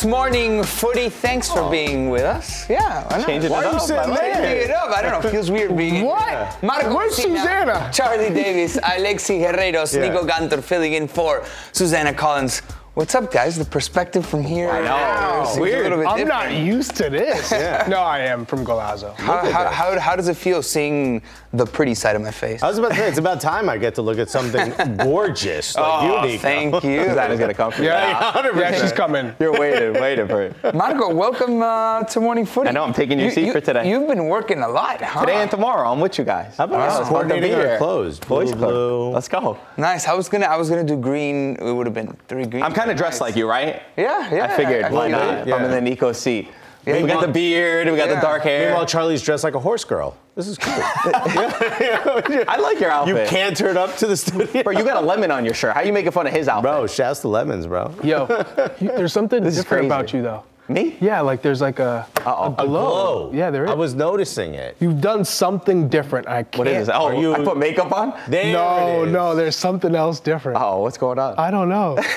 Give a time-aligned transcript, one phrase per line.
[0.00, 1.08] Dias, morning footy.
[1.08, 1.70] Thanks for oh.
[1.70, 2.68] being with us.
[2.68, 3.26] Yeah, I know.
[3.26, 4.30] Changing Why it up, sitting I like there?
[4.30, 4.34] it.
[4.34, 4.90] Changing it up.
[4.96, 5.30] I don't know.
[5.30, 6.28] Feels weird being What?
[6.32, 7.90] Uh, Marco Where's Messina, Susannah?
[7.92, 10.08] Charlie Davies, Alexi Guerreros, Yeah.
[10.08, 12.62] Nico Cantor filling in for Susannah Collins.
[12.94, 13.56] What's up, guys?
[13.56, 14.68] The perspective from here.
[14.68, 15.44] I know.
[15.44, 15.82] seems a Weird.
[15.84, 17.52] little bit I'm not used to this.
[17.88, 19.14] No, I am from Golazo.
[19.14, 22.62] How, how, how, how does it feel seeing the pretty side of my face?
[22.64, 25.76] I was about to say, it's about time I get to look at something gorgeous
[25.76, 26.42] like oh, you, Nico.
[26.42, 27.04] thank you.
[27.08, 27.88] Susannah's gonna come for you.
[27.88, 29.34] Yeah, Yeah, yeah, she's coming.
[29.38, 30.74] You're waiting, waiting for it.
[30.74, 32.68] Marco, welcome uh, to Morning Footy.
[32.70, 33.88] I know, I'm taking your seat for today.
[33.88, 35.20] You've been working a lot, huh?
[35.20, 36.56] Today and tomorrow, I'm with you guys.
[36.56, 38.18] How about Wow, us it's fun to be coordinating our clothes?
[38.18, 39.10] Boys Blue, blue.
[39.10, 39.58] Let's go.
[39.76, 40.06] Nice.
[40.08, 41.56] I was gonna I was gonna do green.
[41.56, 42.62] It would have been three green.
[42.62, 43.28] I'm kind of dressed Nice.
[43.30, 43.82] like you, right?
[43.96, 44.44] Yeah, yeah.
[44.44, 44.84] I figured.
[44.84, 45.34] I why feel not?
[45.38, 45.48] it.
[45.48, 46.48] If I'm in the Nico seat.
[46.86, 48.14] Yeah, we got the beard, we got Yeah.
[48.14, 48.68] the dark hair.
[48.68, 50.16] Meanwhile, Charlie's dressed like a horse girl.
[50.34, 50.72] This is cool.
[50.74, 53.14] I like your outfit.
[53.14, 53.28] you outfit.
[53.28, 54.62] can't turn up to the studio.
[54.62, 55.74] Bro, you got a lemon on your shirt.
[55.74, 56.70] How you making fun of his outfit?
[56.70, 57.94] Bro, shouts to lemons, bro.
[58.02, 58.24] Yo,
[58.80, 60.44] there's something This different about you, though.
[60.68, 60.96] Me?
[61.00, 62.66] Yeah, like there's like a, a glow.
[62.66, 63.30] Glow.
[63.34, 63.70] Yeah, there is.
[63.70, 64.76] I was noticing it.
[64.80, 66.28] You've done something different.
[66.28, 66.58] I can't.
[66.58, 66.96] What is this?
[66.96, 68.14] Oh, you- I put makeup on?
[68.28, 69.12] There No, it is.
[69.12, 70.58] no, there's something else different.
[70.62, 71.34] Oh, what's going on?
[71.38, 71.98] I don't know.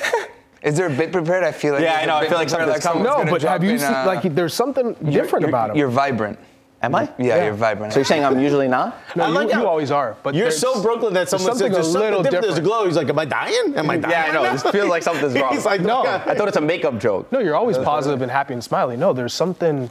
[0.64, 1.44] Is there a bit prepared?
[1.44, 1.84] I feel like.
[1.84, 3.26] Yeah, I know, I feel like prepared, something's coming.
[3.26, 5.76] no, but have you in, seen uh, like there's something you're- different you're- about him?
[5.78, 6.40] You're vibrant.
[6.82, 7.04] Am I?
[7.18, 7.46] Yeah, Yeah.
[7.46, 7.94] you're vibrant.
[7.94, 8.98] So you're saying I'm usually not?
[9.16, 10.18] no, I you, like you always are.
[10.22, 12.44] But You're so Brooklyn that there's someone says something there's a something little different.
[12.46, 12.86] There's a glow.
[12.86, 13.74] He's like, am I dying?
[13.78, 14.12] Am I dying?
[14.12, 14.52] Yeah, I know.
[14.52, 15.54] This feels like something's wrong.
[15.54, 16.02] He's like, No.
[16.06, 17.32] I thought it's a makeup joke.
[17.32, 18.98] No, you're always positive and happy and smiley.
[18.98, 19.90] No, there's something All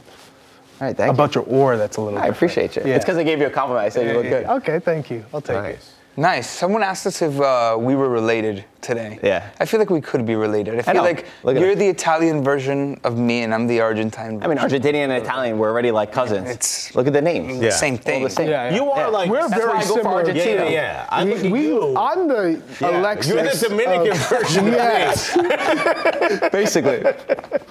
[0.81, 1.13] right, thank you.
[1.13, 2.19] about your aura that's a little.
[2.19, 2.37] I different.
[2.37, 2.83] appreciate you.
[2.85, 2.95] Yeah.
[2.97, 3.85] It's because I gave you a compliment.
[3.85, 4.45] I said you look good.
[4.45, 5.25] Okay, thank you.
[5.33, 5.79] I'll take it.
[6.15, 6.33] Nice.
[6.33, 6.49] Nice.
[6.49, 9.19] Someone asked us if uh, we were related today.
[9.23, 9.49] Yeah.
[9.59, 10.77] I feel like we could be related.
[10.77, 11.01] I feel know.
[11.01, 11.77] like Look you're us.
[11.77, 14.41] the Italian version of me, and I'm the Argentine.
[14.43, 14.81] I mean, version.
[14.81, 16.49] Argentinian and Italian, we're already like cousins.
[16.49, 17.61] It's- Look at the names.
[17.61, 17.69] Yeah.
[17.71, 18.23] same thing.
[18.23, 18.49] All the same.
[18.49, 18.75] Yeah, yeah.
[18.75, 19.07] You are Yeah.
[19.07, 20.15] like We're That's very why I go for similar.
[20.15, 20.63] Argentina.
[20.65, 21.07] Yeah, yeah, yeah.
[21.09, 21.95] I look We, at we, you.
[21.97, 22.99] I'm the Yeah.
[22.99, 23.33] Alexis.
[23.33, 26.49] You're the Dominican of- version of Yes.
[26.51, 27.03] Basically.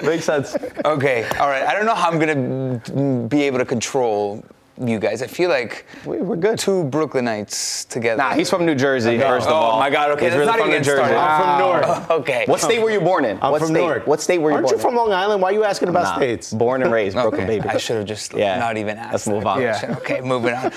[0.03, 0.57] Makes sense.
[0.85, 1.25] Okay.
[1.39, 1.63] All right.
[1.65, 4.43] I don't know how I'm gonna be able to control
[4.81, 5.23] you guys.
[5.23, 6.59] I feel like We- we're good.
[6.59, 8.17] two Brooklynites together.
[8.23, 9.79] Nah, he's from New Jersey, first of all, Oh, all.
[9.79, 11.03] my God, okay, He's really not from New even get Jersey.
[11.03, 11.19] started.
[11.19, 11.59] I'm from Ah.
[11.59, 12.11] North.
[12.11, 12.45] Okay.
[12.47, 13.39] What state were you born in?
[13.43, 13.81] I'm what from state?
[13.81, 14.07] Newark.
[14.07, 14.71] What state were you born in?
[14.71, 15.43] Aren't you from Long Island?
[15.43, 16.53] Why are you asking about Nah, states?
[16.53, 17.69] Born and raised, Brooklyn, Okay, baby.
[17.69, 18.59] I should have just Yeah.
[18.59, 19.13] not even asked.
[19.13, 19.61] Let's move on.
[19.61, 19.93] question.
[19.99, 20.73] Okay, moving on.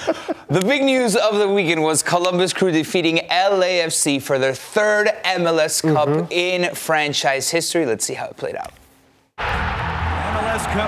[0.50, 5.82] the big news of the weekend was Columbus Crew defeating LAFC for their third MLS
[5.82, 6.26] Cup Mm-hmm.
[6.32, 7.86] in franchise history.
[7.86, 8.72] Let's see how it played out.
[10.56, 10.88] MLS Cup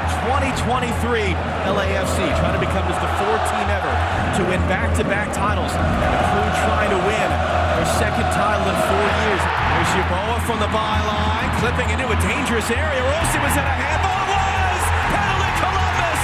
[0.64, 1.36] 2023.
[1.68, 3.92] LAFC trying to become just the fourth team ever
[4.40, 5.76] to win back-to-back titles.
[5.76, 7.30] And the crew trying to win
[7.76, 9.42] their second title in four years.
[9.44, 13.02] There's Yeboah from the byline, clipping into a dangerous area.
[13.12, 14.24] Rossi was at a handball.
[14.24, 14.84] It was!
[15.12, 16.22] Penalty Columbus!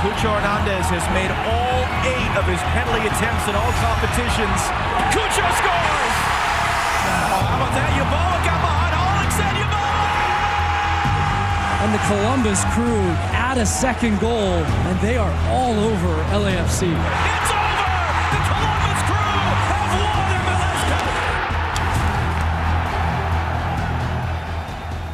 [0.00, 4.60] Cucho Hernandez has made all eight of his penalty attempts in all competitions.
[5.12, 6.16] Cucho scores!
[7.28, 7.92] How about that?
[7.92, 9.75] Yeboah got behind Alex and Yeboah!
[11.86, 12.98] And the Columbus crew
[13.30, 16.82] add a second goal, and they are all over LAFC.
[16.82, 17.86] It's over!
[18.32, 19.30] The Columbus Crew
[19.70, 20.82] have won MLS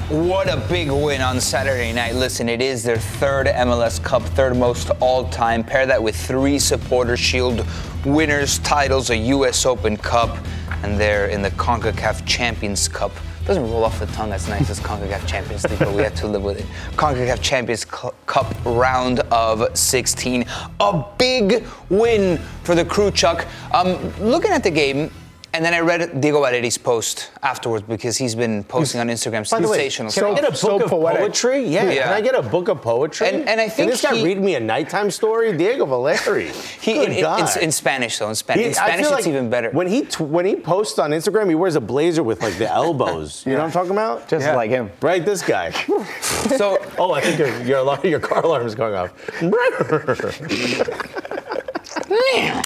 [0.09, 0.25] Cup!
[0.31, 2.14] What a big win on Saturday night.
[2.14, 5.62] Listen, it is their third MLS Cup, third most all time.
[5.62, 7.67] Pair that with three Supporter Shield
[8.06, 9.67] winners' titles, a U.S.
[9.67, 10.38] Open Cup,
[10.82, 13.12] and they're in the CONCACAF Champions Cup.
[13.44, 16.29] Doesn't roll off the tongue as nice as CONCACAF Champions League, but we have to
[16.29, 16.67] live with it.
[16.97, 20.44] CONCACAF Champions Cup round of 16.
[20.79, 23.49] A big win for the crew, Chuck.
[23.75, 25.11] Um, looking at the game,
[25.54, 29.60] And then I read Diego Valeri's post afterwards because he's been posting on Instagram By
[29.60, 31.20] the way, sensational can I get a So book of poetic.
[31.20, 31.64] poetry?
[31.66, 31.90] Yeah.
[31.90, 32.04] Yeah.
[32.04, 33.28] Can I get a book of poetry?
[33.28, 35.54] And- and I Can think this guy he- read me a nighttime story?
[35.54, 36.49] Diego Valeri.
[36.81, 37.56] He, Good in, in, God.
[37.58, 39.69] in, in Spanish though, in, Span- He- in Spanish feel it's like even better.
[39.70, 42.70] When he t- when he posts on Instagram, he wears a blazer with like the
[42.82, 43.44] elbows.
[43.44, 44.28] You know what I'm talking about?
[44.28, 44.90] Just like him.
[45.02, 45.70] Right, this guy.
[46.56, 49.10] so oh, I think your your, alarm, your car alarm is going off.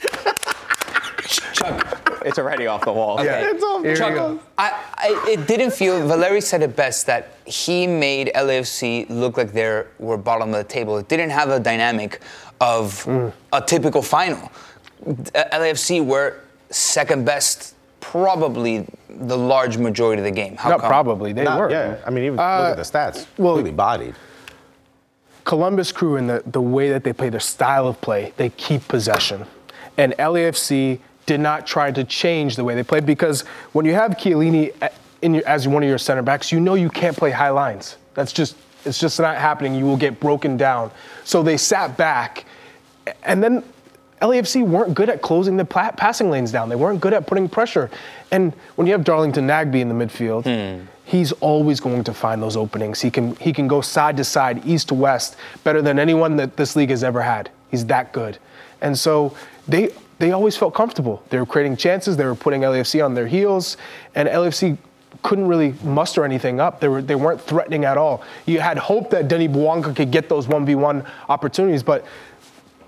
[2.27, 3.21] Chuck, It's already off the wall.
[3.21, 3.45] Okay.
[3.45, 4.39] It's off the Chuck, wall.
[4.59, 6.07] I, I, it didn't feel.
[6.07, 10.65] Valeri said it best that he made LAFC look like they were bottom of the
[10.65, 10.99] table.
[10.99, 12.21] It didn't have a dynamic
[12.61, 13.33] of Mm.
[13.53, 14.51] a typical final.
[15.07, 15.13] Uh,
[15.53, 16.41] LAFC were
[16.71, 20.57] second best, probably the large majority of the game.
[20.57, 20.89] How Not come?
[20.89, 21.33] probably.
[21.33, 21.71] They Not- were.
[21.71, 23.27] Yeah, I mean, even Uh, look at the stats.
[23.39, 24.15] well- Completely bodied.
[25.45, 28.89] Columbus Crew and the, the way that they play, their style of play, they keep
[28.89, 29.47] possession.
[29.97, 33.43] And LAFC did not try to change the way they played because
[33.73, 34.89] when you have Chiellini uh,
[35.23, 37.97] in your, as one of your center backs, you know you can't play high lines.
[38.15, 39.75] That's just it's just not happening.
[39.75, 40.91] You will get broken down.
[41.25, 42.45] So they sat back,
[43.25, 43.65] and then
[44.23, 46.69] LAFC weren't good at closing the pla- passing lanes down.
[46.69, 47.91] They weren't good at putting pressure.
[48.31, 50.87] And when you have Darlington Nagbe in the midfield, hmm.
[51.05, 53.01] he's always going to find those openings.
[53.01, 56.57] He can he can go side to side, east to west, better than anyone that
[56.57, 57.51] this league has ever had.
[57.71, 58.39] He's that good.
[58.81, 59.37] And so
[59.67, 61.23] they they always felt comfortable.
[61.31, 62.17] They were creating chances.
[62.17, 63.77] They were putting LAFC on their heels,
[64.15, 64.79] and LAFC
[65.23, 66.81] couldn't really muster anything up.
[66.81, 68.23] They were they weren't threatening at all.
[68.47, 72.05] You had hope that Denny Bouanga could get those one v one opportunities, but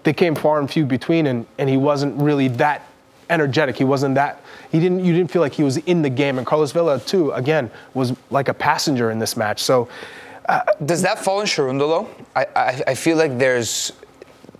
[0.04, 2.86] they came far and few between, and, and he wasn't really that
[3.28, 3.76] energetic.
[3.76, 4.42] He wasn't that.
[4.70, 5.04] He didn't.
[5.04, 6.38] You didn't feel like he was in the game.
[6.38, 9.62] And Carlos Vela too, again, was like a passenger in this match.
[9.62, 9.88] So
[10.48, 12.08] uh, Does that fall in Cherundolo?
[12.34, 13.92] I, I, I feel like there's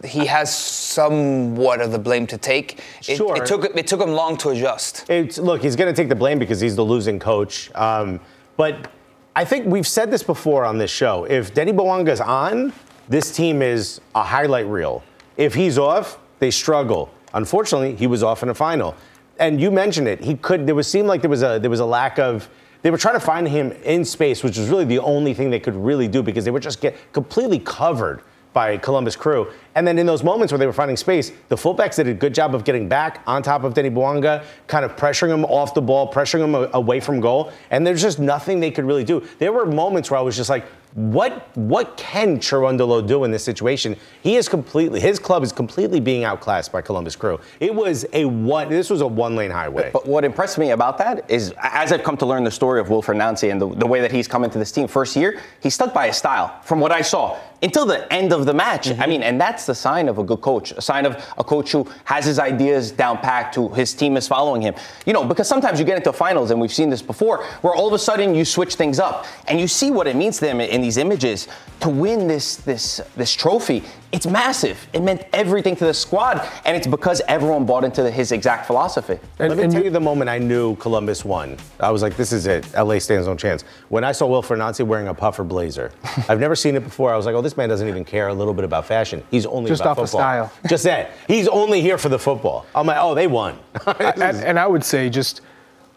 [0.04, 2.80] he has somewhat of the blame to take.
[3.08, 3.36] It, Sure.
[3.36, 5.08] it took it took him long to adjust.
[5.10, 7.70] It's, look, he's going to take the blame because he's the losing coach.
[7.74, 8.20] Um,
[8.56, 8.90] but
[9.36, 11.24] I think we've said this before on this show.
[11.24, 12.72] If Denny Bouanga's on,
[13.08, 15.02] this team is a highlight reel.
[15.36, 17.10] If he's off, they struggle.
[17.34, 18.94] Unfortunately, he was off in the final.
[19.38, 20.22] And you mentioned it.
[20.24, 20.66] He could.
[20.66, 22.48] There was seemed like there was a there was a lack of.
[22.82, 25.58] They were trying to find him in space, which was really the only thing they
[25.58, 28.22] could really do because they were just get completely covered
[28.52, 29.48] by Columbus Crew.
[29.74, 32.34] And then in those moments where they were finding space, the fullbacks did a good
[32.34, 35.82] job of getting back on top of Denny Bouanga, kind of pressuring him off the
[35.82, 37.52] ball, pressuring him away from goal.
[37.70, 39.26] And there's just nothing they could really do.
[39.38, 43.44] There were moments where I was just like, what what can Cherundolo do in this
[43.44, 43.94] situation?
[44.22, 47.38] He is completely his club is completely being outclassed by Columbus Crew.
[47.60, 49.90] It was a one this was a one lane highway.
[49.92, 52.88] But what impressed me about that is, as I've come to learn the story of
[52.88, 55.70] Wilfried Nancy and the, the way that he's come into this team, first year, he
[55.70, 58.88] stuck by his style, from what I saw, until the end of the match.
[58.88, 59.02] Mm-hmm.
[59.02, 61.70] I mean, and that's the sign of a good coach, a sign of a coach
[61.70, 64.74] who has his ideas down packed, who his team is following him.
[65.06, 67.86] You know, because sometimes you get into finals, and we've seen this before, where all
[67.86, 70.60] of a sudden you switch things up, and you see what it means to them
[70.60, 71.46] in these images
[71.80, 73.84] to win this this this trophy.
[74.10, 74.88] It's massive.
[74.94, 78.66] It meant everything to the squad, and it's because everyone bought into the, his exact
[78.66, 79.18] philosophy.
[79.38, 81.58] And- Let me and tell you- you the moment I knew Columbus won.
[81.78, 82.66] I was like, this is it.
[82.74, 83.64] LA stands no chance.
[83.90, 85.92] When I saw Wilfried Nancy wearing a puffer blazer,
[86.28, 87.12] I've never seen it before.
[87.12, 89.22] I was like, oh, this man doesn't even care a little bit about fashion.
[89.30, 90.20] He's only Just about off of football.
[90.20, 90.52] style.
[90.68, 91.10] Just that.
[91.26, 92.64] He's only here for the football.
[92.74, 93.58] I'm like, oh, they won.
[94.00, 95.42] and, and I would say just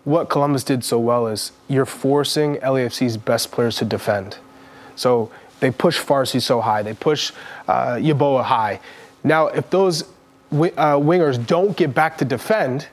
[0.03, 4.37] what Columbus did so well is you're forcing LAFC's best players to defend.
[4.95, 5.31] So
[5.61, 7.31] they push Farsi so high, they push
[7.67, 8.81] uh, Yeboah high.
[9.23, 10.03] Now, if those
[10.51, 12.87] uh, wingers don't get back to defend,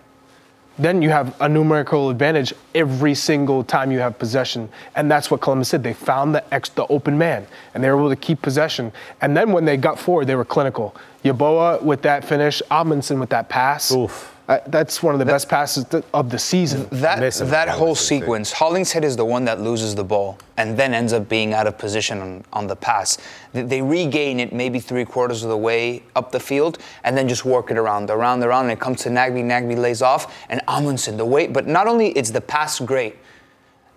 [0.79, 4.69] then you have a numerical advantage every single time you have possession.
[4.95, 5.83] And that's what Columbus did.
[5.83, 8.93] They found the ex, the open man, and they were able to keep possession.
[9.21, 10.95] And then when they got forward, they were clinical.
[11.25, 13.93] Yeboah with that finish, Amundsen with that pass.
[13.93, 14.38] Oof.
[14.49, 16.89] Uh, that's one of the best passes th- of the season.
[16.91, 20.95] That that That whole sequence, Hollingshead is the one that loses the ball and then
[20.95, 23.19] ends up being out of position on, on the pass.
[23.53, 27.29] Th- They regain it maybe three quarters of the way up the field and then
[27.29, 29.45] just work it around, around, around, and it comes to Nagbe.
[29.45, 31.47] Nagbe lays off, and Amundsen the way.
[31.47, 33.17] But not only is the pass great,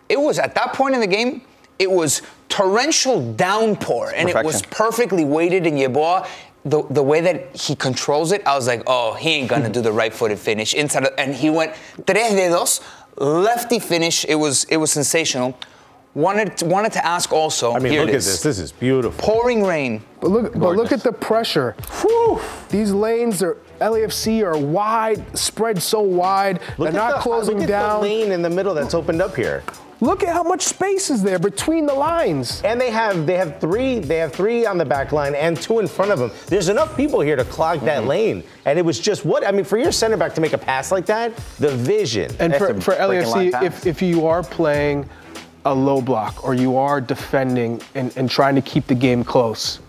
[0.10, 1.44] it was at that point in the game,
[1.80, 6.28] it was torrential downpour, and it was perfectly weighted in Yeboah.
[6.64, 9.72] The, the way that he controls it, I was like, oh, he ain't gonna hmm.
[9.72, 11.74] do the right-footed finish inside, of, and he went
[12.06, 12.82] tres dedos,
[13.18, 14.26] lefty finish.
[14.26, 15.58] It was it was sensational.
[16.14, 17.72] Wanted to, wanted to ask also.
[17.72, 18.44] I mean, here look it at this.
[18.44, 19.18] This is beautiful.
[19.24, 20.04] pouring rain.
[20.20, 21.74] But look, but look at the pressure.
[22.02, 22.42] Whew.
[22.70, 26.60] These lanes are LAFC are wide, spread so wide.
[26.78, 28.02] Look They're not the, uh, closing look at down.
[28.02, 29.64] the lane in the middle that's opened up here.
[30.02, 32.62] Look at how much space is there between the lines.
[32.64, 35.78] And they have they have three they have three on the back line and two
[35.80, 36.32] in front of them.
[36.48, 37.86] There's enough people here to clog Mm-hmm.
[37.86, 38.44] that lane.
[38.66, 40.92] And it was just what I mean for your center back to make a pass
[40.92, 42.32] like that, the vision.
[42.40, 45.08] And for, for LAFC, if, if you are playing
[45.66, 49.80] a low block or you are defending and, and trying to keep the game close,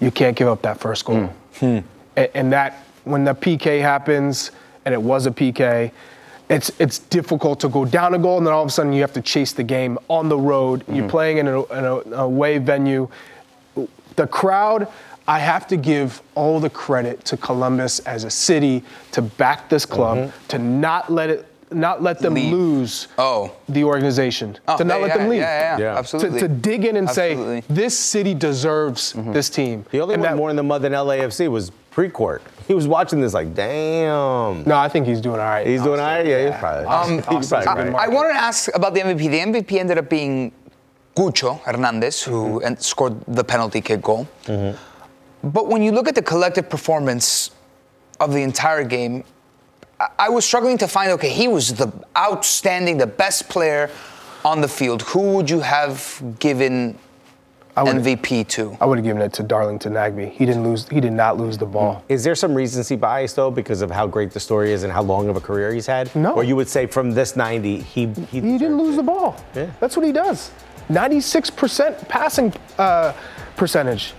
[0.00, 1.32] you can't give up that first goal.
[1.58, 1.78] Hmm.
[2.18, 4.50] A- And, that when the PK happens,
[4.84, 5.90] and it was a PK,
[6.48, 9.00] it's it's difficult to go down a goal and then all of a sudden you
[9.00, 10.80] have to chase the game on the road.
[10.82, 10.94] Mm-hmm.
[10.94, 13.08] You're playing in a, in a, an away venue.
[14.16, 14.88] The crowd,
[15.28, 19.84] I have to give all the credit to Columbus as a city to back this
[19.84, 22.52] club, to not let it not let them Leave.
[22.52, 23.50] lose Oh.
[23.68, 24.56] the organization.
[24.68, 25.40] Oh, to not yeah, let them leave.
[25.40, 25.92] Yeah, yeah, Yeah.
[25.94, 26.40] To, absolutely.
[26.40, 27.60] to dig in and Absolutely.
[27.62, 29.84] say, this city deserves this team.
[29.90, 32.40] the only And one that- more in the mud than LAFC was Precourt.
[32.66, 34.64] He was watching this like, damn.
[34.64, 35.66] No, I think he's doing all right.
[35.66, 36.26] He's doing all right.
[36.26, 36.86] Yeah, he's probably.
[36.86, 38.08] Um, he's probably I, right.
[38.08, 39.18] I wanted to ask about the MVP.
[39.18, 40.52] The MVP ended up being
[41.16, 44.26] Cucho Hernandez, who en- scored the penalty kick goal.
[45.42, 47.52] But when you look at the collective performance
[48.18, 49.22] of the entire game,
[50.00, 53.90] I, I was struggling to find okay, he was the outstanding, the best player
[54.44, 55.02] on the field.
[55.02, 56.98] Who would you have given
[57.76, 58.76] I would- MVP to?
[58.80, 60.30] I would have given it to Darlington Nagbe.
[60.30, 60.88] He didn't lose.
[60.88, 62.02] He did not lose the ball.
[62.08, 65.02] Is there some recency bias though because of how great the story is and how
[65.02, 66.14] long of a career he's had?
[66.16, 66.32] No.
[66.32, 69.36] Or you would say from this 90, he he, He didn't lose the ball.
[69.54, 69.70] Yeah.
[69.78, 70.50] That's what he does.
[70.88, 73.12] 96% passing uh,
[73.56, 74.14] percentage.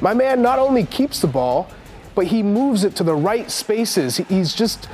[0.00, 1.68] My man not only keeps the ball,
[2.14, 4.18] but he moves it to the right spaces.
[4.18, 4.88] He's just,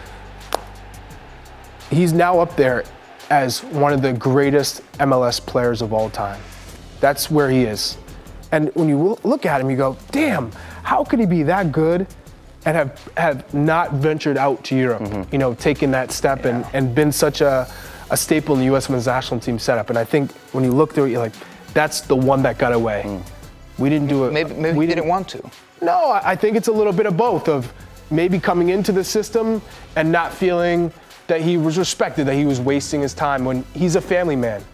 [1.90, 2.84] he's now up there
[3.30, 6.40] as one of the greatest MLS players of all time.
[7.00, 7.98] That's where he is.
[8.52, 12.06] And when you look at him, you go, damn, how could he be that good
[12.64, 15.32] and have, have not ventured out to Europe, mm-hmm.
[15.32, 17.70] you know, taken that step and, and been such a,
[18.10, 18.88] a staple in the U.S.
[18.88, 19.88] men's national team setup.
[19.88, 21.34] And I think when you look through it, you're like,
[21.72, 23.02] that's the one that got away.
[23.04, 23.22] Mm.
[23.78, 24.32] We didn't do it.
[24.32, 25.50] Maybe, maybe we he didn't want to.
[25.82, 27.72] no, I think it's a little bit of both of
[28.10, 29.60] maybe coming into the system
[29.96, 30.92] and not feeling
[31.26, 34.64] that he was respected, that he was wasting his time when he's a family man.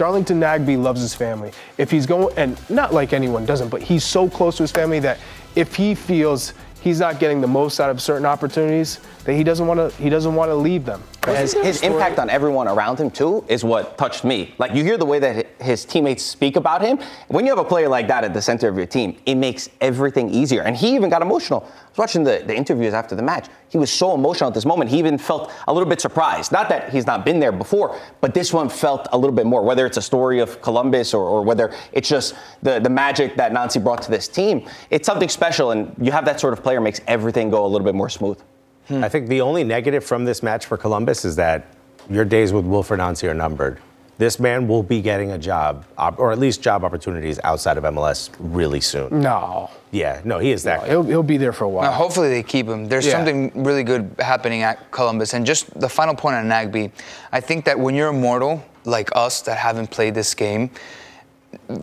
[0.00, 1.52] Darlington Nagbe loves his family.
[1.76, 4.98] If he's going, and not like anyone doesn't, but he's so close to his family
[5.00, 5.18] that
[5.54, 9.66] if he feels he's not getting the most out of certain opportunities, that he doesn't
[9.66, 11.02] want to, he doesn't want to leave them.
[11.26, 14.54] His, his impact on everyone around him too is what touched me.
[14.56, 16.98] Like you hear the way that his teammates speak about him.
[17.28, 19.68] When you have a player like that at the center of your team, it makes
[19.82, 20.62] everything easier.
[20.62, 21.70] And he even got emotional.
[21.90, 23.48] Was watching the, the interviews after the match.
[23.68, 24.90] He was so emotional at this moment.
[24.90, 26.52] He even felt a little bit surprised.
[26.52, 29.62] Not that he's not been there before, but this one felt a little bit more.
[29.62, 33.52] Whether it's a story of Columbus or, or whether it's just the, the magic that
[33.52, 35.72] Nancy brought to this team, it's something special.
[35.72, 38.40] And you have that sort of player makes everything go a little bit more smooth.
[38.86, 39.04] Hmm.
[39.04, 41.66] I think the only negative from this match for Columbus is that
[42.08, 43.78] your days with Wilfried Nancy are numbered.
[44.20, 45.86] This man will be getting a job,
[46.18, 49.18] or at least job opportunities outside of MLS really soon.
[49.22, 50.86] No, Yeah, no, he is that.
[50.86, 51.84] he'll, he'll be there for a while.
[51.90, 52.86] Now, hopefully they keep him.
[52.86, 53.12] There's Yeah.
[53.12, 55.32] something really good happening at Columbus.
[55.32, 56.90] And just the final point on Nagbe,
[57.32, 60.68] I think that when you're immortal, like us that haven't played this game,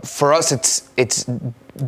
[0.04, 1.26] for us it's it's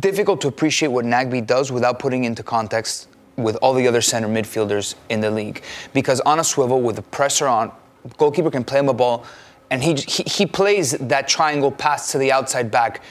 [0.00, 4.26] difficult to appreciate what Nagbe does without putting into context with all the other center
[4.26, 5.62] midfielders in the league.
[5.92, 7.70] Because on a swivel with the pressure on,
[8.18, 9.24] goalkeeper can play him a ball,
[9.70, 13.02] and he, he he plays that triangle pass to the outside back.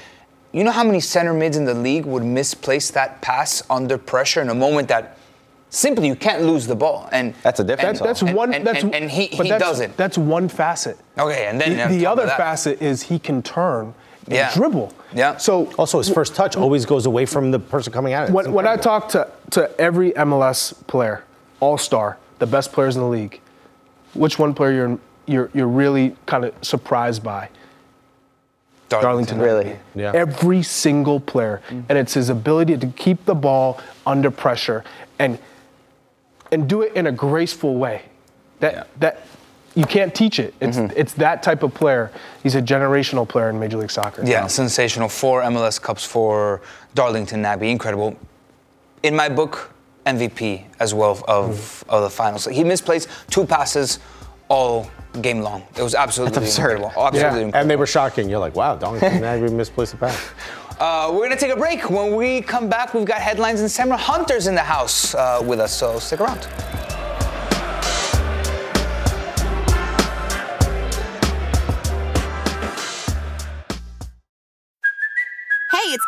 [0.51, 4.41] You know how many center mids in the league would misplace that pass under pressure
[4.41, 5.17] in a moment that
[5.69, 7.07] simply you can't lose the ball.
[7.11, 7.99] And That's a difference.
[7.99, 8.53] That- that's and- one.
[8.53, 9.95] and- that's, and- and he- but he that's- doesn't.
[9.95, 10.97] That's one facet.
[11.17, 13.93] Okay, and then the, the other facet is he can turn
[14.25, 14.51] and Yeah.
[14.53, 14.91] dribble.
[15.13, 15.37] Yeah.
[15.37, 18.25] So Also, his first touch always goes away from the person coming at it.
[18.25, 21.23] It's when, when I talk to, to every MLS player,
[21.59, 23.39] all star, the best players in the league,
[24.15, 24.97] which one player you're
[25.29, 27.49] you're, you're really kind of surprised by?
[28.89, 29.39] Darlington.
[29.39, 29.77] Really?
[29.95, 30.11] Yeah.
[30.13, 31.83] Every single player, mm.
[31.87, 34.83] and it's his ability to keep the ball under pressure
[35.19, 35.37] and
[36.51, 38.01] and do it in a graceful way.
[38.59, 39.27] That that
[39.75, 40.55] you can't teach it.
[40.59, 40.97] It's mm-hmm.
[40.97, 42.11] it's that type of player.
[42.41, 44.25] He's a generational player in Major League Soccer.
[44.25, 45.07] Yeah, sensational.
[45.07, 46.61] Four MLS Cups for
[46.95, 47.69] Darlington Nagbe.
[47.69, 48.17] Incredible.
[49.03, 49.71] In my book,
[50.05, 51.89] MVP as well of, mm.
[51.89, 52.45] of the finals.
[52.45, 53.99] He misplaced two passes
[54.49, 54.89] all
[55.21, 55.63] game long.
[55.77, 56.87] It was absolutely incredible.
[56.89, 57.27] Absolutely Yeah.
[57.27, 57.59] incredible.
[57.59, 58.29] and they were shocking.
[58.29, 60.19] You're like, wow, Darlington Nagbe misplaced a pass.
[60.79, 61.89] Uh, we're going to take a break.
[61.89, 65.59] When we come back, we've got headlines and Semra Hunter's in the house uh, with
[65.59, 66.47] us, so stick around.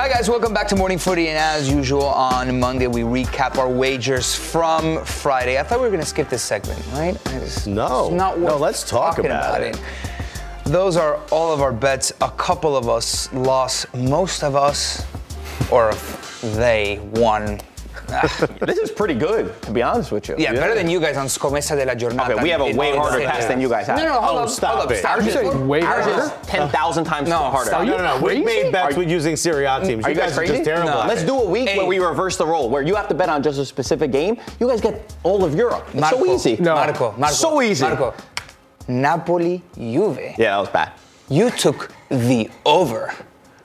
[0.00, 3.68] Hi guys, welcome back to Morning Footy, and as usual on Monday we recap our
[3.68, 5.58] wagers from Friday.
[5.58, 7.18] I thought we were going to skip this segment, right?
[7.34, 8.06] It's, No.
[8.06, 9.78] it's not No, let's talk talking about it.
[10.64, 12.14] Those are all of our bets.
[12.22, 13.92] A couple of us lost.
[13.92, 15.04] Most of us,
[15.70, 15.92] or
[16.40, 17.60] they, won.
[18.66, 20.34] This is pretty good, to be honest with you.
[20.38, 22.30] yeah, better than you guys on Scomesa de la Jornada.
[22.34, 23.96] Okay, we have a way harder in- test than you guys have.
[23.98, 24.98] No, no, hold Oh, up, stop hold up, it.
[24.98, 25.18] stop.
[25.18, 26.22] Are you way Ours harder?
[26.22, 27.70] is 10,000 times No, harder.
[27.70, 27.84] stop.
[27.86, 28.24] No, no, no.
[28.24, 30.04] We made bets with using Serie A teams.
[30.04, 30.90] Are You you guys guys are just terrible.
[30.90, 31.04] No.
[31.06, 31.78] Let's do a week Hey.
[31.78, 34.36] where we reverse the role, where you have to bet on just a specific game.
[34.60, 35.84] You guys get all of Europe.
[35.92, 36.56] It's Marco, so easy.
[36.60, 36.74] No.
[36.74, 37.84] Marco, Marco, So easy.
[37.84, 38.14] Marco,
[38.88, 40.18] Napoli, Juve.
[40.38, 40.92] Yeah, that was bad.
[41.28, 43.12] You took the over.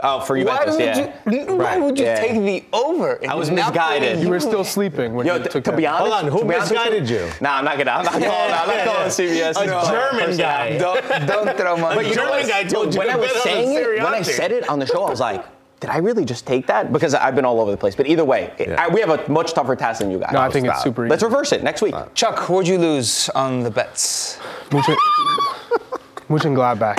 [0.01, 1.13] Oh, for you, Why would yeah.
[1.25, 1.55] you?
[1.55, 2.19] Why would you Yeah.
[2.19, 3.19] take the over?
[3.27, 4.19] I was Napoli, misguided.
[4.19, 5.77] You were still sleeping when Yo, you t- took to that.
[5.77, 7.29] be honest, Hold on, who to be misguided you?
[7.41, 7.91] Nah, I'm not gonna.
[7.91, 8.29] I'm not calling.
[8.29, 9.55] I'm not calling CBS.
[9.61, 9.83] A no.
[9.85, 10.77] German guy.
[10.77, 11.95] Don't, don't throw money.
[11.95, 12.49] But you know German what?
[12.49, 14.67] guy told you when I was bet on the saying it, when I said it
[14.69, 15.45] on the show, I was like,
[15.79, 16.91] did I really just take that?
[16.91, 17.95] Because I've been all over the place.
[17.95, 20.33] But either way, it- I, we have a much tougher task than you guys.
[20.33, 20.83] No, I think it's Stop.
[20.83, 21.95] super Let's reverse it next week.
[22.15, 24.39] Chuck, what'd you lose on the bets?
[24.71, 24.95] Muchen,
[26.29, 26.97] Mönchengladbach.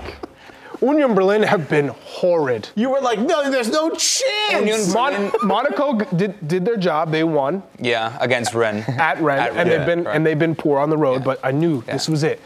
[0.82, 2.68] Union Berlin have been horrid.
[2.74, 4.52] You were like, no, there's no chance.
[4.52, 7.10] Union Mon- Monaco did, did their job.
[7.10, 8.84] They won yeah, against Rennes.
[8.88, 10.16] at Rennes, At and Rennes, they've been right.
[10.16, 11.24] and they've been poor on the road.
[11.24, 12.40] But I knew this was it.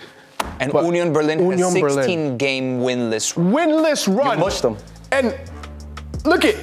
[0.58, 2.04] And but Union Berlin Union has a Berlin.
[2.04, 3.52] 16 game winless run.
[3.68, 4.38] Winless run.
[4.38, 4.76] You mushed them.
[5.12, 5.38] And
[6.25, 6.56] look it.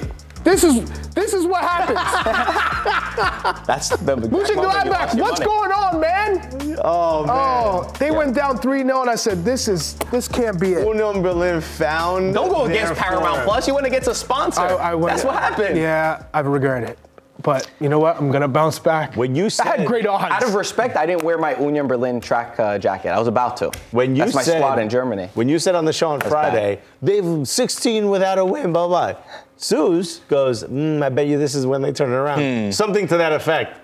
[0.48, 1.98] This is this is what happens.
[3.66, 6.78] That's the Mönchengladbach, what's going on, man?
[6.82, 7.36] Oh, man.
[7.36, 10.86] Oh, they went down 3 0, and I said, this is this can't be it.
[10.86, 12.32] Union Berlin found.
[12.32, 13.44] Don't go against Paramount.
[13.44, 13.68] Plus.
[13.68, 14.62] You went against a sponsor.
[14.62, 15.76] I- I went- That's what happened.
[15.76, 16.98] Yeah, I regret it.
[17.42, 18.16] But you know what?
[18.16, 19.14] I'm gonna bounce back.
[19.16, 20.32] When you said I said had great odds.
[20.32, 23.10] Out of respect, I didn't wear my Union Berlin track uh, jacket.
[23.10, 23.70] I was about to.
[23.90, 25.28] When you That's my said, squad in Germany.
[25.34, 29.14] When you said on the show on Friday, they've 16 without a win, blah, blah.
[29.60, 32.72] Suze goes, mm, I bet you this is when they turn it around.
[32.72, 33.78] Something to that effect.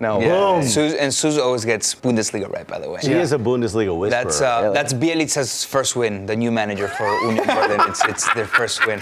[0.00, 0.18] No.
[0.18, 0.28] Yeah.
[0.28, 0.62] Boom.
[0.62, 3.00] Suze, and Suze always gets Bundesliga right, by the way.
[3.02, 4.24] She is a Bundesliga whisperer.
[4.24, 4.74] That's uh, Really?
[4.74, 7.80] that's Bjelica's first win, the new manager for Union Berlin.
[7.88, 9.00] It's, it's their first win.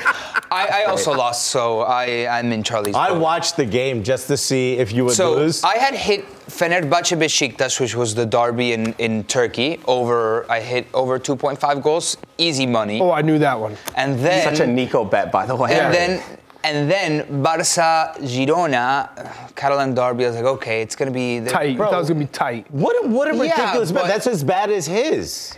[0.51, 3.21] I, I also lost, so I, I'm in Charlie's I boat.
[3.21, 5.63] watched the game just to see if you would So lose.
[5.63, 9.79] I had hit Fenerbahce Besiktas, which was the derby in, in Turkey.
[9.87, 13.01] Over, I hit over 2.5 goals, easy money.
[13.01, 13.77] Oh, I knew that one.
[13.95, 15.79] And then Such a Nico bet, by the way.
[15.79, 16.23] and then
[16.65, 17.63] and then Barca
[18.21, 20.25] Girona, Catalan derby.
[20.25, 21.77] I was like, okay, it's gonna be the, Tight.
[21.77, 21.87] Bro.
[21.87, 22.71] I thought it was gonna be tight.
[22.71, 24.07] what a, what a Yeah, ridiculous bet.
[24.07, 25.57] That's as bad as his.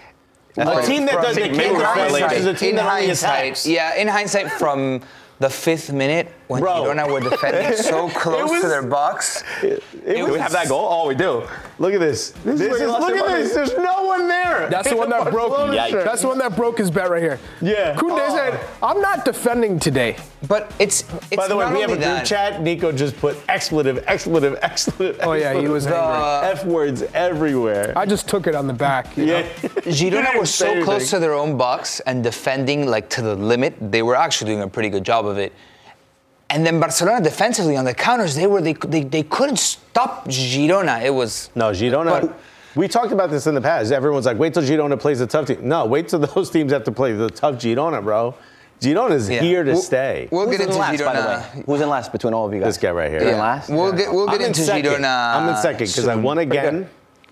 [0.54, 2.28] That's a pretty- team that doesn't maybe can't we're related.
[2.28, 5.00] versus a team in that hindsight, yeah, in hindsight, from
[5.38, 6.84] the fifth minute when Bro.
[6.84, 9.44] Girona were defending so close was- to their box.
[9.62, 10.86] It Do we was- have that goal?
[10.90, 11.44] Oh, we do.
[11.78, 12.30] Look at this.
[12.44, 13.42] This, where is, you lost look at money.
[13.42, 13.54] this.
[13.54, 14.68] There's no one there.
[14.68, 15.52] That's the one that broke.
[15.52, 16.04] Yikes.
[16.04, 17.38] That's the one that broke his bet right here.
[17.62, 17.94] Yeah.
[17.94, 18.34] Koundé Oh.
[18.36, 20.16] said, "I'm not defending today."
[20.48, 22.26] But it's it's By the way, not we have a group that.
[22.26, 22.60] chat.
[22.62, 25.20] Nico just put expletive, expletive, expletive.
[25.22, 27.92] Oh, yeah, he was expletive, F words everywhere.
[27.96, 29.16] I just took it on the back.
[29.16, 29.40] you yeah.
[29.40, 29.46] know?
[29.98, 33.74] Girona were Say so close to their own box and defending like to the limit.
[33.80, 35.52] They were actually doing a pretty good job of it.
[36.50, 41.02] And then Barcelona defensively on the counters, they were they they, they couldn't stop Girona.
[41.02, 42.20] It was No, Girona.
[42.22, 42.38] But-
[42.76, 43.90] we talked about this in the past.
[43.90, 45.58] Everyone's like, wait till Girona plays a tough team.
[45.68, 48.34] No, wait till those teams have to play the tough Girona, bro.
[48.80, 49.40] Girona's Yeah.
[49.42, 50.28] here to We'll- stay.
[50.30, 51.62] We'll Who's get in into last, by the way?
[51.66, 52.68] Who's in last between all of you guys?
[52.74, 53.20] This guy right here.
[53.22, 53.68] You're in last?
[53.70, 54.90] We'll get we'll I'm get in into second.
[54.90, 55.34] Girona.
[55.36, 56.22] I'm in second because I soon.
[56.22, 56.88] won again,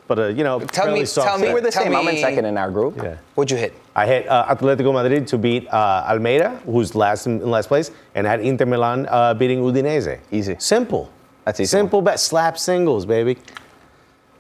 [0.09, 1.95] but uh, you know, Tell me- soft tell me- We're the Tell same.
[1.95, 2.97] I'm in second in our group.
[2.97, 3.19] Yeah.
[3.37, 3.75] What'd you hit?
[3.95, 7.91] I hit uh, Atletico Madrid to beat uh, Almería, who's last in, in last place,
[8.15, 10.19] and I had Inter Milan uh, beating Udinese.
[10.33, 10.57] Easy.
[10.59, 11.11] Simple.
[11.45, 11.69] That's easy.
[11.69, 12.19] Simple bet.
[12.19, 13.37] Slap singles, baby.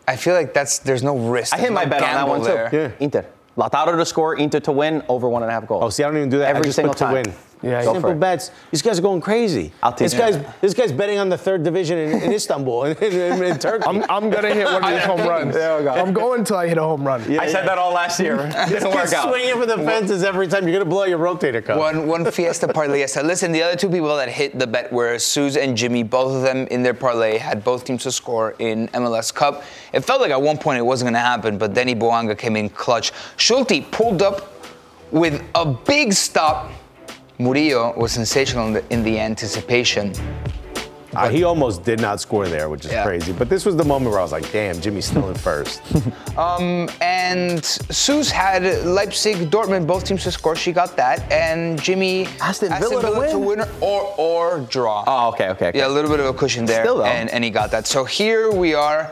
[0.06, 1.54] I feel like that's there's no risk.
[1.54, 2.46] I hit my no bet on that gamble one too.
[2.46, 2.70] there.
[2.72, 2.90] Yeah.
[3.04, 3.26] Inter.
[3.56, 5.82] Lautaro to score, Inter to win, over one and a half goals.
[5.84, 6.48] Oh, see, I don't even do that.
[6.48, 7.24] Every I just single put to win.
[7.62, 8.50] Yeah, Go Simple bets.
[8.70, 9.72] These guys are going crazy.
[9.82, 10.18] I'll teach this you.
[10.18, 13.84] guy's this guy's betting on the third division in, in Istanbul in, in, in Turkey.
[13.86, 15.54] I'm, I'm gonna hit one of these home runs.
[15.58, 15.90] There we go.
[15.90, 17.22] I'm going until I hit a home run.
[17.38, 18.36] I said that all last year.
[18.36, 19.28] This Didn't work kid's out.
[19.28, 20.68] swinging for the fences every time.
[20.68, 21.78] You're gonna blow your rotator cuff.
[21.78, 23.00] One one Fiesta parlay.
[23.00, 23.50] Yes, listen.
[23.52, 26.02] The other two people that hit the bet were Suze and Jimmy.
[26.02, 29.64] Both of them in their parlay had both teams to score in MLS Cup.
[29.92, 32.56] It felt like at one point it wasn't going to happen, but Denny Bouanga came
[32.56, 33.12] in clutch.
[33.36, 34.52] Schulte pulled up
[35.10, 36.70] with a big stop.
[37.38, 40.12] Murillo was sensational in the, in the anticipation.
[41.14, 43.02] Uh, he almost did not score there, which is Yeah.
[43.02, 43.32] crazy.
[43.32, 45.80] But this was the moment where I was like, damn, Jimmy's still in first.
[46.38, 50.54] Um, and Suze had Leipzig, Dortmund, both teams to score.
[50.54, 51.32] She got that.
[51.32, 53.60] And Jimmy Aston Villa to win?
[53.80, 55.02] or or draw.
[55.08, 55.68] Oh, okay, okay.
[55.70, 55.78] okay.
[55.78, 56.84] Yeah, a little bit of a cushion there.
[56.84, 57.06] Still, though.
[57.06, 57.88] And, and he got that.
[57.88, 59.10] So here we are,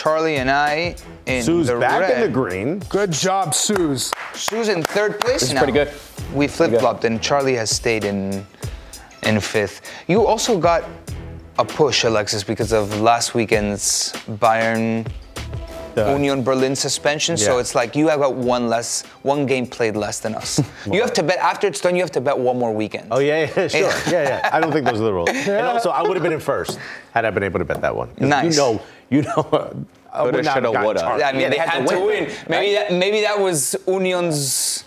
[0.00, 2.14] Charlie and I in Sue's the back red.
[2.14, 2.78] in the green.
[2.88, 4.10] Good job, Suze.
[4.32, 5.60] Sue's in third place This is now.
[5.60, 5.92] pretty good.
[6.32, 8.46] We flip flopped, and Charlie has stayed in
[9.24, 9.82] in fifth.
[10.08, 10.84] You also got
[11.58, 15.06] a push, Alexis, because of last weekend's Bayern
[15.94, 17.36] The- Union Berlin suspension.
[17.36, 20.62] So it's like you have got one less, one game played less than us.
[20.90, 21.94] you have to bet after it's done.
[21.94, 23.08] You have to bet one more weekend.
[23.10, 23.80] Oh, yeah, yeah, sure.
[23.82, 24.00] Yeah.
[24.08, 24.50] Yeah, yeah.
[24.50, 25.28] I don't think those are the rules.
[25.60, 26.78] And also, I would have been in first
[27.12, 28.08] had I been able to bet that one.
[28.18, 28.56] Nice.
[28.56, 28.82] You know,
[29.14, 29.48] you know.
[29.52, 29.74] uh,
[30.12, 31.00] I would Coulda, not have shoulda, gotten woulda.
[31.00, 31.20] charged.
[31.20, 32.24] Yeah, I mean, Yeah, they, they had, had to to win.
[32.26, 34.84] win, Maybe that maybe that was Union's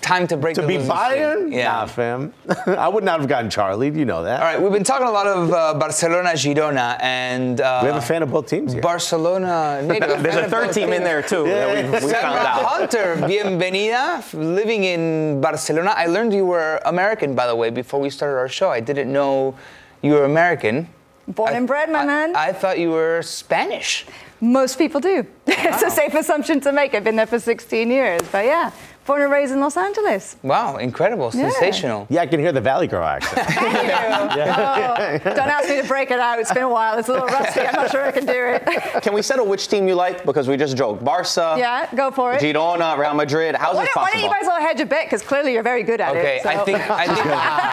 [0.00, 1.52] time to break To the be Bayern?
[1.52, 1.70] Yeah.
[1.70, 2.34] Nah, fam.
[2.66, 3.90] I would not have gotten Charlie.
[3.96, 4.40] You know that.
[4.40, 7.96] All right, we've been talking a lot of uh, Barcelona, Girona, and uh, We have
[7.96, 8.82] a fan of both teams here.
[8.82, 9.80] Barcelona.
[9.84, 10.20] native.
[10.20, 11.66] There's a third team in there too Yeah.
[11.84, 12.64] we, we Semra found out.
[12.64, 14.24] Hunter, bienvenida.
[14.34, 15.92] Living in Barcelona.
[15.96, 18.70] I learned you were American, by the way, before we started our show.
[18.70, 19.54] I didn't know
[20.02, 20.88] you were American.
[21.28, 22.34] Born I- and bred, my I- man.
[22.36, 24.06] I thought you were Spanish.
[24.40, 25.26] Most people do.
[25.46, 26.94] it's a safe assumption to make.
[26.94, 28.20] I've been there for 16 years.
[28.30, 28.70] But yeah,
[29.04, 30.36] born and raised in Los Angeles.
[30.44, 31.50] Wow, incredible, Yeah.
[31.50, 32.06] sensational.
[32.08, 33.46] Yeah, I can hear the Valley Girl accent.
[33.48, 34.42] Thank you.
[34.42, 36.38] Oh, don't ask me to break it out.
[36.38, 36.96] It's been a while.
[36.98, 37.62] It's a little rusty.
[37.62, 38.62] I'm not sure I can do it.
[39.02, 40.24] Can we settle which team you like?
[40.24, 41.04] Because we just joked.
[41.04, 42.40] Barca, yeah, go for it.
[42.40, 43.56] Girona, Real Madrid.
[43.56, 45.06] How's Why this don't, why don't you guys all hedge a bet?
[45.06, 46.42] Because clearly you're very good at Okay, it.
[46.44, 47.06] so- I think I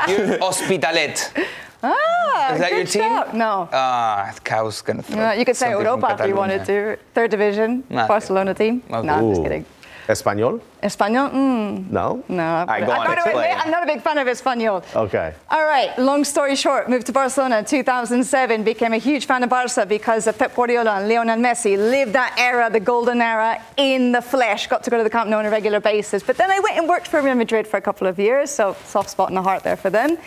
[0.08, 1.46] think you're Hospitalet.
[1.86, 3.02] Ah, Is that good your team?
[3.02, 3.34] shout.
[3.36, 3.70] No.
[3.72, 5.22] Ah, I was gonna throw.
[5.22, 6.98] Uh, you could say something from Europa if you wanted to.
[7.14, 8.08] Third division, Nah.
[8.08, 8.82] Barcelona team.
[8.92, 9.06] Okay.
[9.08, 9.66] No, I'm just kidding.
[10.08, 10.62] Espanyol?
[10.84, 11.32] Espanyol?
[11.34, 12.24] Mm, No?
[12.30, 12.44] no.
[12.44, 13.38] I've right, go I've on, got to explain.
[13.50, 14.84] admit, I'm not a big fan of Espanyol.
[14.96, 15.34] Okay.
[15.50, 19.50] All right, long story short, moved to Barcelona in 2007, became a huge fan of
[19.50, 24.12] Barca because of Pep Guardiola and Lionel Messi, lived that era, the golden era, in
[24.12, 26.22] the flesh, got to go to the Camp Nou on a regular basis.
[26.22, 28.76] But then I went and worked for Real Madrid for a couple of years, so
[28.86, 30.20] soft spot in the heart there for them.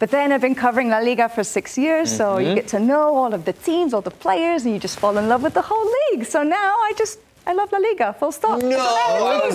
[0.00, 2.46] But then I've been covering La Liga for six years, so Mm-hmm.
[2.48, 5.14] you get to know all of the teams, all the players, and you just fall
[5.18, 6.24] in love with the whole league.
[6.24, 8.62] So now I just, I love La Liga, full stop.
[8.62, 8.80] No,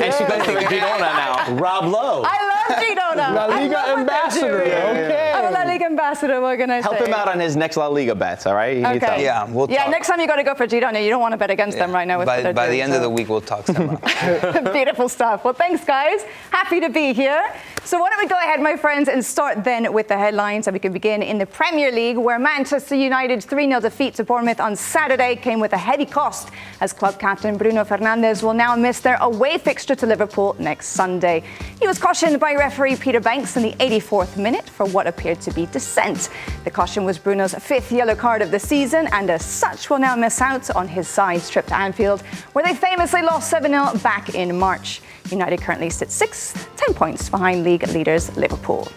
[0.02, 1.32] And she goes to Girona now.
[1.66, 2.22] Rob Lowe.
[2.26, 3.34] I love Girona.
[3.34, 4.72] La I Liga love what they're ambassador, doing.
[4.72, 5.32] okay.
[5.36, 7.06] I'm a La Liga ambassador, what can I Help say?
[7.06, 8.76] him out on his next La Liga bets, all right?
[8.78, 9.06] He needs Okay.
[9.06, 9.20] help.
[9.22, 9.92] Yeah, we'll yeah, talk.
[9.92, 11.04] next time you got to go for Girona.
[11.04, 12.82] You don't want to bet against them right now with by, what they're the doing,
[12.82, 15.44] end of the week, we'll talk some about Beautiful stuff.
[15.44, 16.24] Well, thanks, guys.
[16.52, 17.42] Happy to be here.
[17.84, 20.74] So, why don't we go ahead, my friends, and start then with the headlines, and
[20.74, 24.60] we can begin in the Premier League, where Manchester United's 3 0 defeat to Bournemouth
[24.60, 26.50] on Saturday came with a heavy cost,
[26.82, 31.44] as club captain Bruno Fernandes will now miss their away fixture to Liverpool next Sunday.
[31.80, 35.52] He was cautioned by referee Peter Bankes in the 84th minute for what appeared to
[35.52, 36.30] be dissent.
[36.64, 40.16] The caution was Bruno's fifth yellow card of the season, and as such, will now
[40.16, 42.22] miss out on his side's trip to Anfield,
[42.54, 45.02] where they famously lost 7 0 back in March.
[45.32, 48.88] United currently sit sixth, 10 points behind league leaders Liverpool.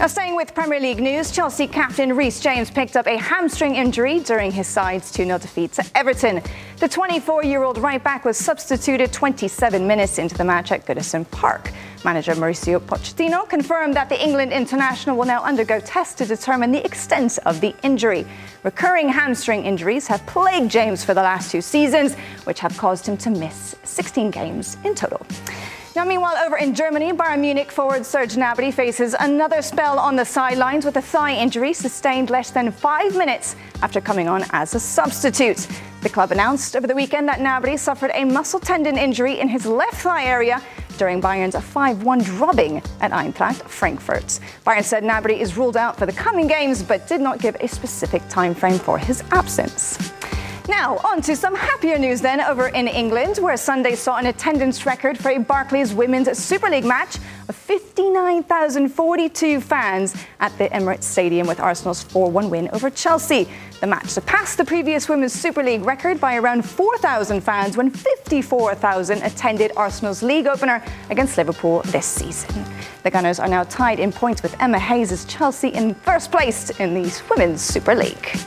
[0.00, 4.20] Now, staying with Premier League news, Chelsea captain Reece James picked up a hamstring injury
[4.20, 6.42] during his side's 2 0 defeat to Everton.
[6.78, 11.30] The 24 year old right back was substituted 27 minutes into the match at Goodison
[11.30, 11.70] Park.
[12.04, 16.84] Manager Mauricio Pochettino confirmed that the England international will now undergo tests to determine the
[16.84, 18.26] extent of the injury.
[18.62, 23.16] Recurring hamstring injuries have plagued James for the last two seasons, which have caused him
[23.18, 25.26] to miss 16 games in total.
[25.96, 30.24] Now, meanwhile, over in Germany, Bayern Munich forward Serge Gnabry faces another spell on the
[30.24, 34.80] sidelines with a thigh injury sustained less than five minutes after coming on as a
[34.80, 35.66] substitute.
[36.02, 39.66] The club announced over the weekend that Gnabry suffered a muscle tendon injury in his
[39.66, 40.62] left thigh area
[41.00, 44.38] during Bayern's 5-1 drubbing at Eintracht Frankfurt.
[44.66, 47.66] Bayern said Gnabry is ruled out for the coming games, but did not give a
[47.66, 50.12] specific time frame for his absence.
[50.70, 54.86] Now, on to some happier news then over in England, where Sunday saw an attendance
[54.86, 61.48] record for a Barclays Women's Super League match of 59,042 fans at the Emirates Stadium
[61.48, 63.48] with Arsenal's 4 1 win over Chelsea.
[63.80, 69.22] The match surpassed the previous Women's Super League record by around 4,000 fans when 54,000
[69.22, 72.64] attended Arsenal's league opener against Liverpool this season.
[73.02, 76.94] The Gunners are now tied in points with Emma Hayes' Chelsea in first place in
[76.94, 78.38] the Women's Super League.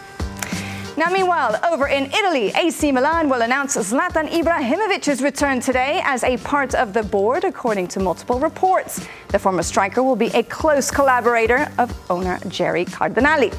[0.95, 6.37] Now, meanwhile, over in Italy, AC Milan will announce Zlatan Ibrahimovic's return today as a
[6.37, 9.07] part of the board, according to multiple reports.
[9.29, 13.51] The former striker will be a close collaborator of owner Jerry Cardinale.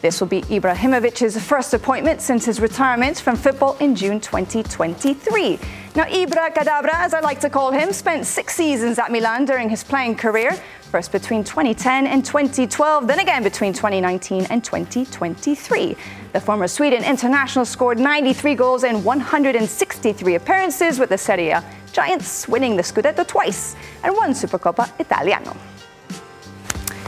[0.00, 5.58] This will be Ibrahimovic's first appointment since his retirement from football in June 2023.
[5.96, 9.70] Now, Ibra Cadabra, as I like to call him, spent six seasons at Milan during
[9.70, 10.52] his playing career,
[10.92, 15.96] first between 2010 and 2012, then again between 2019 and 2023.
[16.34, 22.46] The former Sweden international scored 93 goals in 163 appearances with the Serie A Giants,
[22.46, 25.56] winning the Scudetto twice and one Supercoppa Italiano.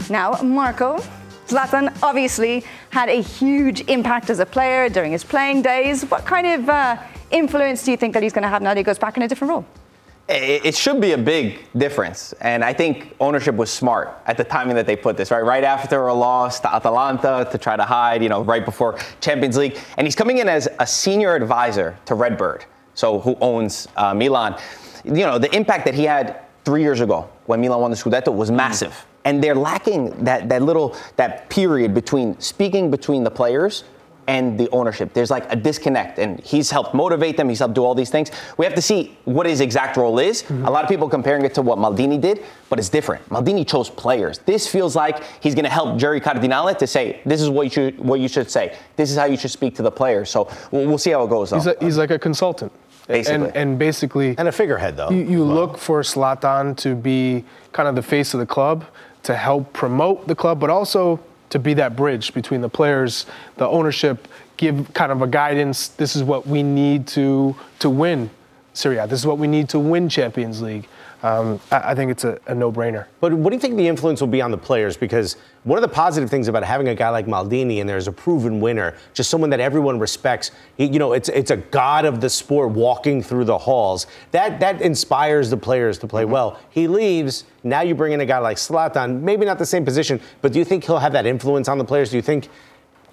[0.09, 0.97] Now, Marco,
[1.45, 6.05] Zlatan obviously had a huge impact as a player during his playing days.
[6.05, 6.97] What kind of uh,
[7.31, 9.23] influence do you think that he's going to have now that he goes back in
[9.23, 9.65] a different role?
[10.31, 12.33] It should be a big difference.
[12.33, 15.43] And I think ownership was smart at the timing that they put this, right?
[15.43, 19.57] Right after a loss to Atalanta to try to hide, you know, right before Champions
[19.57, 19.79] League.
[19.97, 24.55] And he's coming in as a senior advisor to Redbird, so who owns uh, Milan.
[25.03, 28.31] You know, the impact that he had three years ago when Milan won the Scudetto
[28.31, 29.07] was massive.
[29.25, 33.83] And they're lacking that, that little, that period between speaking between the players
[34.29, 35.11] and the ownership.
[35.13, 37.49] There's like a disconnect, and he's helped motivate them.
[37.49, 38.29] He's helped do all these things.
[38.57, 40.43] We have to see what his exact role is.
[40.43, 40.65] Mm-hmm.
[40.65, 43.27] A lot of people comparing it to what Maldini did, but it's different.
[43.29, 44.37] Maldini chose players.
[44.39, 47.71] This feels like he's going to help Jerry Cardinale to say, "This is what you
[47.71, 48.77] should, what you should say.
[48.97, 51.29] This is how you should speak to the players." So we'll, we'll see how it
[51.29, 51.49] goes.
[51.49, 52.71] He's, a, he's like a consultant.
[53.07, 53.47] Basically.
[53.47, 55.09] And, and basically, and a figurehead though.
[55.09, 55.55] You, you well.
[55.55, 58.85] look for Zlatan to be kind of the face of the club,
[59.23, 63.25] to help promote the club, but also to be that bridge between the players,
[63.57, 65.87] the ownership, give kind of a guidance.
[65.89, 68.29] This is what we need to to win
[68.73, 69.07] Serie A.
[69.07, 70.87] This is what we need to win Champions League.
[71.21, 73.05] Um, I, I, think it's a, a, no-brainer.
[73.19, 74.95] But what do you think the influence will be on the players?
[74.95, 78.11] Because one of the positive things about having a guy like Maldini and there's a
[78.11, 80.51] proven winner, just someone that everyone respects.
[80.77, 84.07] He, you know, it's it's a god of the sport walking through the halls.
[84.31, 86.31] That that inspires the players to play mm-hmm.
[86.31, 86.59] well.
[86.69, 87.43] He leaves.
[87.63, 90.59] Now you bring in a guy like Zlatan, maybe not the same position, but do
[90.59, 92.09] you think he'll have that influence on the players?
[92.09, 92.47] Do you think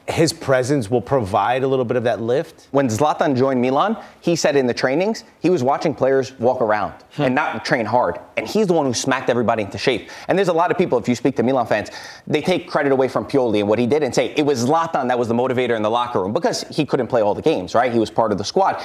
[0.09, 2.69] his presence will provide a little bit of that lift?
[2.71, 6.93] When Zlatan joined Milan, he said in the trainings, he was watching players walk around
[7.15, 7.23] hmm.
[7.23, 8.21] and not train hard.
[8.37, 10.11] And he's the one who smacked everybody into shape.
[10.29, 11.91] And there's a lot of people, if you speak to Milan fans,
[12.27, 15.09] they take credit away from Pioli and what he did and say it was Zlatan
[15.09, 17.75] that was the motivator in the locker room because he couldn't play all the games,
[17.75, 17.93] right?
[17.93, 18.83] He was part of the squad.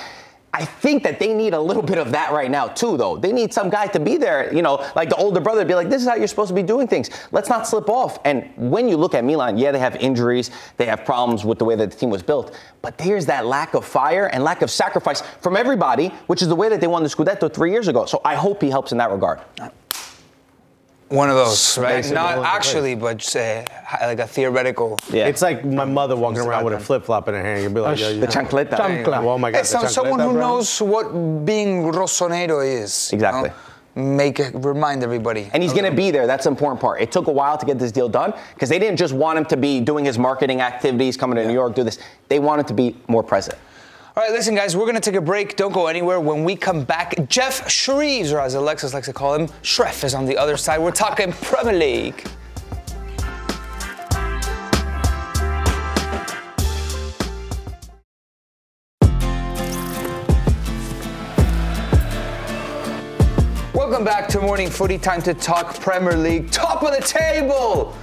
[0.53, 3.15] I think that they need a little bit of that right now too, though.
[3.15, 5.89] They need some guy to be there, you know, like the older brother, be like,
[5.89, 7.09] "This is how you're supposed to be doing things.
[7.31, 10.85] Let's not slip off." And when you look at Milan, yeah, they have injuries, they
[10.85, 13.85] have problems with the way that the team was built, but there's that lack of
[13.85, 17.09] fire and lack of sacrifice from everybody, which is the way that they won the
[17.09, 18.05] Scudetto three years ago.
[18.05, 19.39] So I hope he helps in that regard.
[19.59, 19.69] Uh,
[21.11, 22.09] One of those, right?
[22.11, 24.97] Not actually, but just like a theoretical.
[25.11, 25.27] Yeah.
[25.27, 27.63] It's like my mother walking around with a flip flop in her hand.
[27.63, 28.77] You'd be like, the chancleta.
[28.77, 29.23] chancleta.
[29.23, 29.65] Oh my God.
[29.65, 30.41] So, someone who bro.
[30.41, 31.11] knows what
[31.45, 33.11] being rossonero is.
[33.11, 33.41] Exactly.
[33.41, 33.55] You know?
[33.95, 35.49] make it, remind everybody.
[35.53, 36.27] And he's going to be there.
[36.27, 37.01] That's the important part.
[37.01, 39.45] It took a while to get this deal done because they didn't just want him
[39.45, 41.47] to be doing his marketing activities, coming to yeah.
[41.47, 41.99] New York, do this.
[42.29, 43.57] They wanted to be more present.
[44.13, 45.55] All right, listen, guys, we're going to take a break.
[45.55, 46.19] Don't go anywhere.
[46.19, 50.13] When we come back, Geoff Shreeves, or as Alexis likes to call him, Shreff, is
[50.13, 50.81] on the other side.
[50.81, 52.27] We're talking Premier League.
[63.73, 64.97] Welcome back to Morning Footy.
[64.97, 66.51] Time to talk Premier League.
[66.51, 67.95] Top of the table!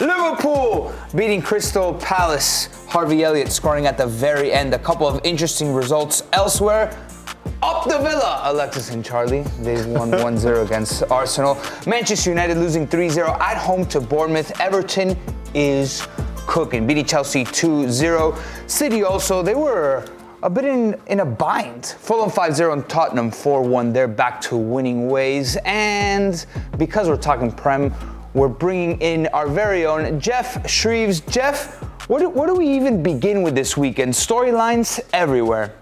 [0.00, 2.68] Liverpool beating Crystal Palace.
[2.88, 4.74] Harvey Elliott scoring at the very end.
[4.74, 6.96] A couple of interesting results elsewhere.
[7.62, 9.42] Up the Villa, Alexis and Charlie.
[9.60, 11.56] They won 1 0 against Arsenal.
[11.86, 14.60] Manchester United losing 3 0 at home to Bournemouth.
[14.60, 15.16] Everton
[15.54, 16.06] is
[16.46, 18.36] cooking, beating Chelsea 2 0.
[18.66, 20.04] City also, they were
[20.42, 21.86] a bit in, in a bind.
[21.86, 23.92] Fulham 5 0 and Tottenham 4 1.
[23.92, 25.56] They're back to winning ways.
[25.64, 26.44] And
[26.76, 27.94] because we're talking Prem,
[28.34, 31.20] we're bringing in our very own Geoff Shreeves.
[31.20, 34.12] Geoff, where do, where do we even begin with this weekend?
[34.12, 35.74] Storylines everywhere.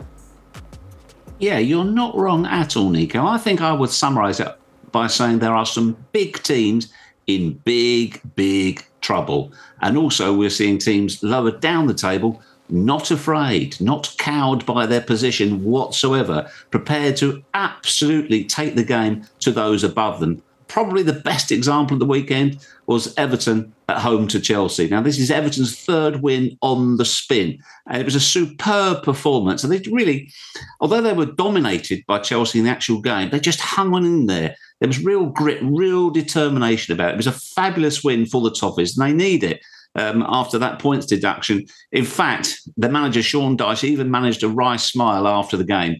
[1.38, 3.27] Yeah, you're not wrong at all, Nico.
[3.27, 4.55] I think I would summarize it
[4.93, 6.93] by saying there are some big teams
[7.27, 9.51] in big, big trouble.
[9.81, 15.01] And also, we're seeing teams lower down the table not afraid, not cowed by their
[15.01, 21.53] position whatsoever, prepared to absolutely take the game to those above them probably the best
[21.53, 24.89] example of the weekend was Everton at home to Chelsea.
[24.89, 27.59] Now, this is Everton's third win on the spin.
[27.89, 29.63] And it was a superb performance.
[29.63, 30.33] And they really,
[30.81, 34.27] although they were dominated by Chelsea in the actual game, they just hung on in
[34.27, 34.57] there.
[34.81, 37.15] There was real grit, real determination about it.
[37.15, 39.61] It was a fabulous win for the Toffees, and they need it.
[39.95, 41.67] Um, after that points deduction.
[41.93, 45.97] In fact, the manager, Sean Dyche, even managed a wry smile after the game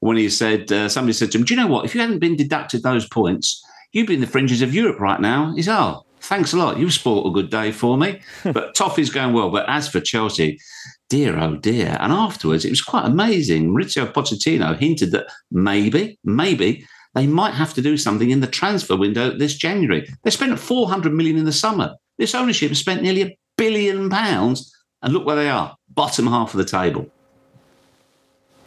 [0.00, 1.84] when he said, uh, somebody said to him, Do you know what?
[1.84, 3.62] If you hadn't been deducted those points,
[3.94, 5.54] you'd be in the fringes of Europe right now.
[5.54, 6.78] He's, oh, thanks a lot.
[6.78, 8.20] You've spoiled a good day for me.
[8.44, 9.50] but Toffee's going well.
[9.50, 10.58] But as for Chelsea,
[11.08, 11.96] dear, oh dear.
[12.00, 13.70] And afterwards, it was quite amazing.
[13.70, 18.96] Mauricio Pochettino hinted that maybe, maybe they might have to do something in the transfer
[18.96, 20.08] window this January.
[20.24, 21.94] They spent 400 million in the summer.
[22.18, 24.72] This ownership has spent nearly a billion pounds.
[25.02, 27.10] And look where they are, bottom half of the table.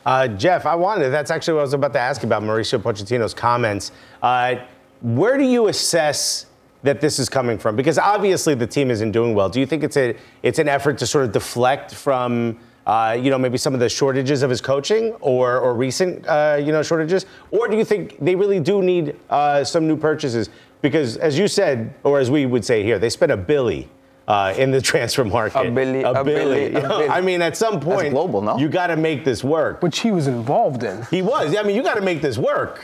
[0.05, 3.33] Uh, Geoff, I wanted, that's actually what I was about to ask about Mauricio Pochettino's
[3.33, 3.91] comments.
[4.21, 4.55] Uh,
[5.01, 6.47] where do you assess
[6.83, 7.75] that this is coming from?
[7.75, 9.49] Because obviously the team isn't doing well.
[9.49, 13.29] Do you think it's a it's an effort to sort of deflect from uh, you
[13.29, 16.81] know maybe some of the shortages of his coaching or or recent uh, you know
[16.81, 20.49] shortages, or do you think they really do need uh, some new purchases?
[20.81, 23.89] Because as you said, or as we would say here, they spent a billy.
[24.29, 26.69] Uh, in the transfer market, a billy, a, a billy.
[26.69, 27.07] billy, a billy.
[27.07, 28.57] I mean, at some point, That's global, no?
[28.57, 29.81] you got to make this work.
[29.81, 31.01] Which he was involved in.
[31.03, 31.55] He was.
[31.55, 32.83] I mean, you got to make this work.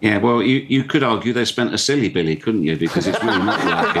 [0.00, 2.76] Yeah, well, you, you could argue they spent a silly billy, couldn't you?
[2.76, 3.94] Because it's really not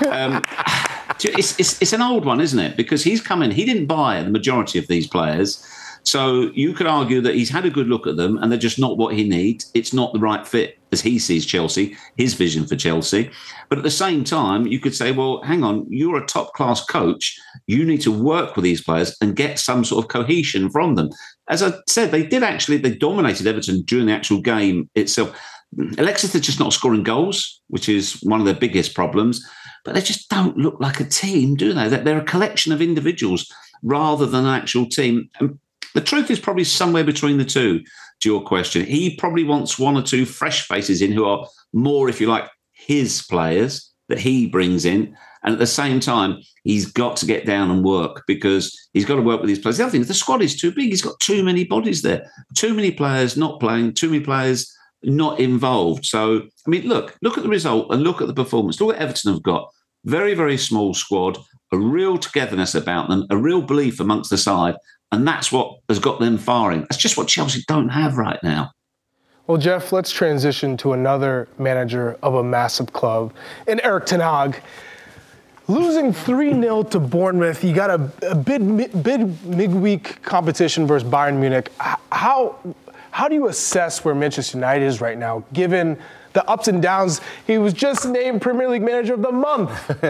[0.00, 0.12] working.
[0.12, 0.42] Um,
[1.20, 2.76] it's, it's, it's an old one, isn't it?
[2.76, 5.66] Because he's come in, he didn't buy the majority of these players.
[6.06, 8.78] So you could argue that he's had a good look at them and they're just
[8.78, 9.72] not what he needs.
[9.74, 13.28] It's not the right fit as he sees Chelsea, his vision for Chelsea.
[13.68, 16.84] But at the same time, you could say, well, hang on, you're a top class
[16.84, 17.36] coach.
[17.66, 21.10] You need to work with these players and get some sort of cohesion from them.
[21.48, 25.38] As I said, they did actually, they dominated Everton during the actual game itself.
[25.98, 29.44] Alexis are just not scoring goals, which is one of their biggest problems.
[29.84, 31.88] But they just don't look like a team, do they?
[31.88, 35.28] They're a collection of individuals rather than an actual team.
[35.38, 35.58] And
[35.94, 37.84] the truth is probably somewhere between the two,
[38.20, 38.84] to your question.
[38.84, 42.48] He probably wants one or two fresh faces in who are more, if you like,
[42.72, 45.16] his players that he brings in.
[45.42, 49.16] And at the same time, he's got to get down and work because he's got
[49.16, 49.76] to work with his players.
[49.76, 50.90] The other thing is the squad is too big.
[50.90, 54.72] He's got too many bodies there, too many players not playing, too many players
[55.02, 56.04] not involved.
[56.04, 58.80] So, I mean, look, look at the result and look at the performance.
[58.80, 59.70] Look what Everton have got.
[60.04, 61.38] Very, very small squad,
[61.72, 64.76] a real togetherness about them, a real belief amongst the side.
[65.12, 66.80] And that's what has got them firing.
[66.80, 68.72] That's just what Chelsea don't have right now.
[69.46, 73.32] Well, Geoff, let's transition to another manager of a massive club,
[73.68, 74.60] and Erik ten Hag.
[75.68, 81.38] Losing 3 0 to Bournemouth, you got a, a bid, bid midweek competition versus Bayern
[81.38, 81.72] Munich.
[81.78, 82.56] How,
[83.10, 85.98] how do you assess where Manchester United is right now, given
[86.34, 87.20] the ups and downs?
[87.48, 89.72] He was just named Premier League Manager of the Month.
[90.00, 90.06] do,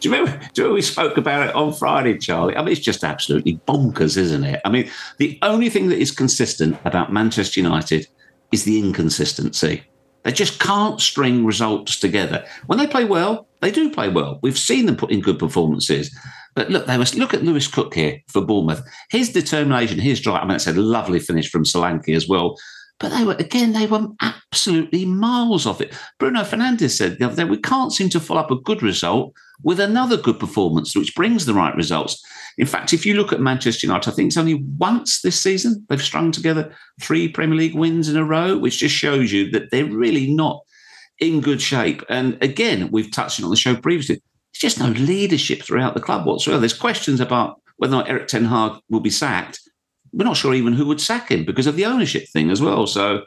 [0.00, 2.56] you remember, do you remember we spoke about it on Friday, Charlie?
[2.56, 4.60] I mean, it's just absolutely bonkers, isn't it?
[4.64, 8.08] I mean, the only thing that is consistent about Manchester United
[8.50, 9.84] is the inconsistency.
[10.24, 12.44] They just can't string results together.
[12.66, 14.38] When they play well, they do play well.
[14.42, 16.16] We've seen them put in good performances.
[16.54, 18.82] But look, they must look at Lewis Cook here for Bournemouth.
[19.10, 20.42] His determination, his drive.
[20.42, 22.56] I mean, it's a lovely finish from Solanke as well.
[23.02, 25.92] But they were again, they were absolutely miles off it.
[26.18, 29.34] Bruno Fernandes said the other day, we can't seem to follow up a good result
[29.64, 32.24] with another good performance, which brings the right results.
[32.58, 35.84] In fact, if you look at Manchester United, I think it's only once this season
[35.88, 39.70] they've strung together three Premier League wins in a row, which just shows you that
[39.70, 40.62] they're really not
[41.18, 42.04] in good shape.
[42.08, 44.16] And again, we've touched on the show previously.
[44.52, 46.60] There's just no leadership throughout the club whatsoever.
[46.60, 49.60] There's questions about whether or not Erik ten Hag will be sacked
[50.12, 52.86] we're not sure even who would sack him because of the ownership thing as well.
[52.86, 53.24] So,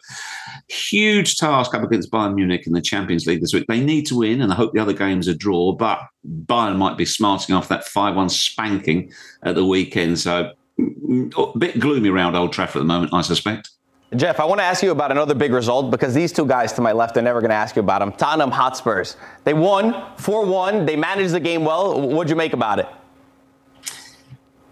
[0.68, 3.66] huge task up against Bayern Munich in the Champions League this week.
[3.68, 5.72] They need to win, and I hope the other games are draw.
[5.72, 6.00] But
[6.46, 9.12] Bayern might be smarting off that five-one spanking
[9.44, 10.20] at the weekend.
[10.20, 13.72] So, a bit gloomy around Old Trafford at the moment, I suspect.
[14.16, 16.82] Geoff, I want to ask you about another big result because these two guys to
[16.82, 18.12] my left are never going to ask you about them.
[18.12, 19.18] Tottenham Hotspurs.
[19.44, 20.86] They won 4 1.
[20.86, 22.00] They managed the game well.
[22.00, 22.88] What'd you make about it?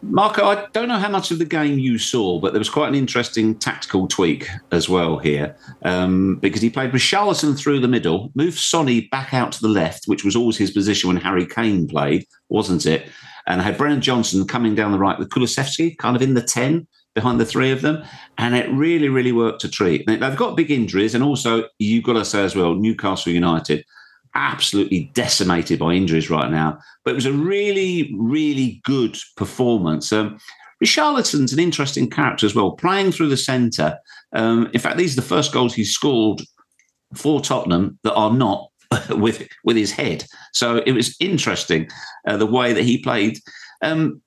[0.10, 2.90] Marco, I don't know how much of the game you saw, but there was quite
[2.90, 8.32] an interesting tactical tweak as well here um, because he played Richarlison through the middle,
[8.36, 11.88] moved Sonny back out to the left, which was always his position when Harry Kane
[11.88, 13.10] played, wasn't it?
[13.48, 16.86] And had Brennan Johnson coming down the right with Kulusevski kind of in the 10
[17.16, 18.04] behind the three of them.
[18.38, 20.06] And it really, really worked a treat.
[20.08, 21.16] They've got big injuries.
[21.16, 23.86] And also, you've got to say as well, Newcastle United
[24.36, 26.80] absolutely decimated by injuries right now.
[27.04, 30.12] But it was a really, really good performance.
[30.12, 30.40] Um,
[30.84, 33.98] Richarlison's an interesting character as well, playing through the centre.
[34.34, 36.42] Um, in fact, these are the first goals he scored
[37.16, 38.70] for Tottenham that are not
[39.10, 40.26] with with his head.
[40.54, 41.90] So it was interesting
[42.28, 43.40] uh, the way that he played.
[43.82, 44.22] Um,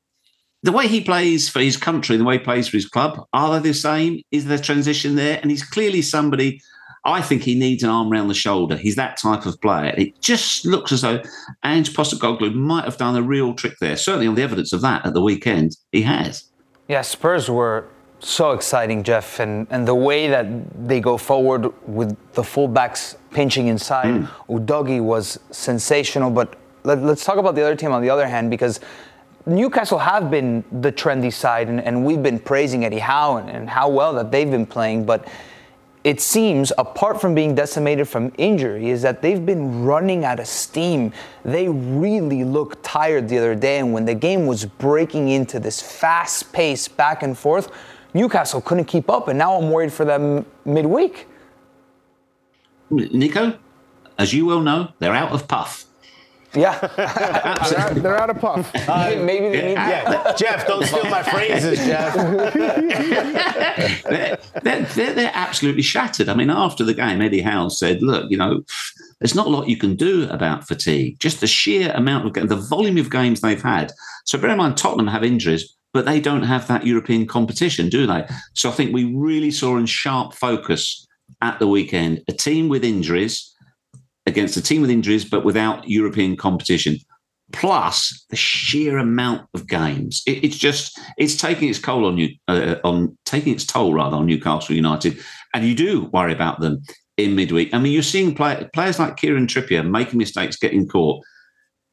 [0.63, 3.61] the way he plays for his country, the way he plays for his club, are
[3.61, 4.23] they the same?
[4.33, 5.39] Is there transition there?
[5.41, 6.61] And he's clearly somebody
[7.07, 8.77] I think he needs an arm around the shoulder.
[8.77, 9.95] He's that type of player.
[9.97, 11.23] It just looks as though
[11.65, 13.97] Ange Postecoglou might have done a real trick there.
[13.97, 16.51] Certainly on the evidence of that at the weekend, he has.
[16.89, 17.87] Yeah, Spurs were
[18.19, 20.47] So exciting, Geoff, and, and the way that
[20.89, 24.07] they go forward with the fullbacks pinching inside.
[24.07, 24.29] Mm.
[24.49, 28.51] Udogie was sensational, but let, us talk about the other team on the other hand,
[28.51, 28.81] because
[29.45, 33.69] Newcastle have been the trendy side, and, and we've been praising Eddie Howe and, and
[33.69, 35.29] how well that they've been playing, but
[36.07, 40.47] it seems, apart from being decimated from injury, is that they've been running out of
[40.47, 41.13] steam.
[41.45, 45.83] They really looked tired the other day, and when the game was breaking into this
[45.83, 47.73] fast pace back and forth,
[48.15, 51.27] Newcastle couldn't keep up, and now I'm worried for them midweek.
[52.89, 53.59] Nico,
[54.17, 55.86] as you well know, they're out of puff.
[56.57, 58.75] Yeah, they're, out, they're, out, of puff.
[58.89, 59.73] Uh, maybe they need.
[59.75, 62.15] Yeah, Geoff, don't steal my phrases, Geoff.
[64.05, 66.29] they're, they're, they're, they're, absolutely shattered.
[66.29, 68.63] I mean, after the game, Eddie Howe said, "Look, you know,
[69.21, 71.21] there's not a lot you can do about fatigue.
[71.21, 73.93] Just the sheer amount of the volume of games they've had.
[74.25, 78.07] So bear in mind, Tottenham have injuries." But they don't have that European competition, do
[78.07, 78.27] they?
[78.53, 81.07] So I think we really saw in sharp focus
[81.41, 83.55] at the weekend a team with injuries,
[84.27, 86.99] against a team with injuries, but without European competition.
[87.53, 92.31] Plus the sheer amount of games, it, it's just it's taking its toll on you,
[92.49, 95.19] uh, on taking its toll rather on Newcastle United,
[95.55, 96.83] and you do worry about them
[97.17, 97.73] in midweek.
[97.73, 101.25] I mean, you're seeing play, players like Kieran Trippier making mistakes, getting caught.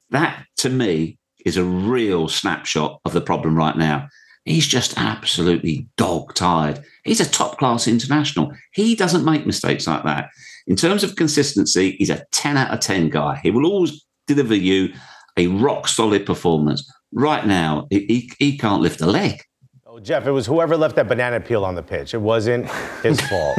[0.09, 4.07] That to me is a real snapshot of the problem right now.
[4.45, 6.83] He's just absolutely dog tired.
[7.03, 8.53] He's a top class international.
[8.73, 10.29] He doesn't make mistakes like that.
[10.67, 13.39] In terms of consistency, he's a 10 out of 10 guy.
[13.43, 14.93] He will always deliver you
[15.37, 16.89] a rock solid performance.
[17.11, 19.41] Right now, he, he can't lift a leg.
[19.85, 22.15] Oh, Geoff, it was whoever left that banana peel on the pitch.
[22.15, 22.67] It wasn't
[23.03, 23.57] his fault.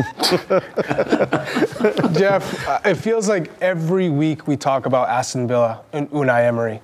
[2.12, 6.80] Geoff, uh, it feels like every week we talk about Aston Villa and Unai Emery.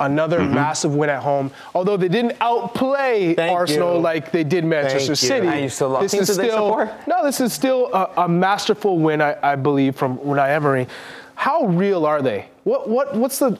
[0.00, 0.54] Another mm-hmm.
[0.54, 1.50] massive win at home.
[1.74, 4.00] Although they didn't outplay Thank Arsenal you.
[4.00, 5.48] like they did Manchester City.
[5.48, 7.24] I used to love this is still no.
[7.24, 10.86] This is still a, a masterful win, I, I, believe, from Unai Emery.
[11.34, 12.48] How real are they?
[12.64, 13.58] What what what's the,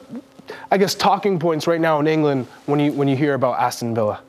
[0.71, 3.93] I guess, talking points right now in England when you when you hear about Aston
[3.93, 4.21] Villa?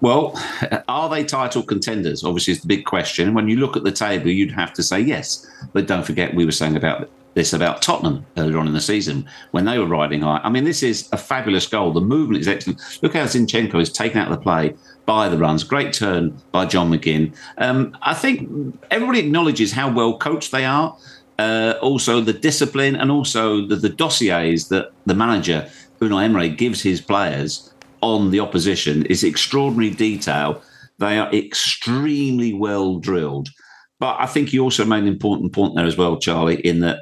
[0.00, 0.40] Well,
[0.88, 2.24] are they title contenders?
[2.24, 3.34] Obviously, it's the big question.
[3.34, 5.46] When you look at the table, you'd have to say yes.
[5.72, 9.28] But don't forget, we were saying about this about Tottenham earlier on in the season
[9.52, 10.40] when they were riding high.
[10.42, 11.92] I mean, this is a fabulous goal.
[11.92, 12.80] The movement is excellent.
[13.02, 14.74] Look how Zinchenko is taken out of the play
[15.06, 15.64] by the runs.
[15.64, 17.34] Great turn by John McGinn.
[17.58, 20.96] Um, I think everybody acknowledges how well coached they are.
[21.38, 25.70] Uh, also, the discipline and also the, the dossiers that the manager,
[26.00, 27.72] Unai Emery, gives his players
[28.02, 30.62] on the opposition is extraordinary detail.
[30.98, 33.50] They are extremely well drilled.
[33.98, 37.00] But I think you also made an important point there as well, Charlie, in that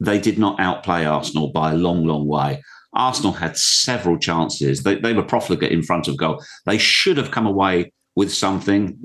[0.00, 2.62] they did not outplay Arsenal by a long, long way.
[2.94, 4.82] Arsenal had several chances.
[4.82, 6.42] They, they were profligate in front of goal.
[6.66, 8.98] They should have come away with something.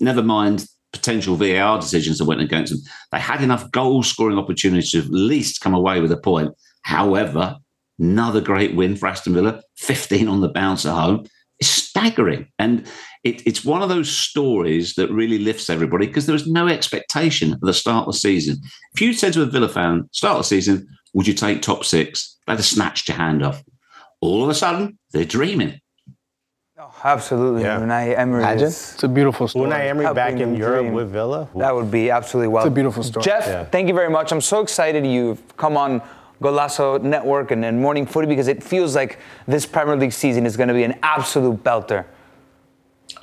[0.00, 2.80] Never mind potential VAR decisions that went against them.
[3.10, 6.54] They had enough goal scoring opportunities to at least come away with a point.
[6.82, 7.56] However,
[7.98, 11.26] another great win for Aston Villa, 15 on the bounce at home.
[11.58, 12.48] It's staggering.
[12.58, 12.86] And
[13.24, 17.54] it, it's one of those stories that really lifts everybody because there was no expectation
[17.54, 18.58] at the start of the season.
[18.94, 21.84] If you said to a Villa fan, start of the season, would you take top
[21.84, 22.36] six?
[22.46, 23.62] They'd have snatched your hand off.
[24.20, 25.80] All of a sudden, they're dreaming.
[26.78, 27.62] Oh, absolutely.
[27.62, 27.80] Yeah.
[27.80, 28.42] Unai Emery.
[28.42, 28.66] Imagine.
[28.66, 29.70] It's a beautiful story.
[29.70, 30.92] Unai Emery back in Europe dream.
[30.92, 31.48] with Villa.
[31.56, 32.66] That would be absolutely wild.
[32.66, 33.24] It's a beautiful story.
[33.24, 33.64] Geoff, yeah.
[33.64, 34.32] thank you very much.
[34.32, 36.02] I'm so excited you've come on
[36.42, 40.58] Golazo Network and, and Morning Footy because it feels like this Premier League season is
[40.58, 42.04] going to be an absolute belter.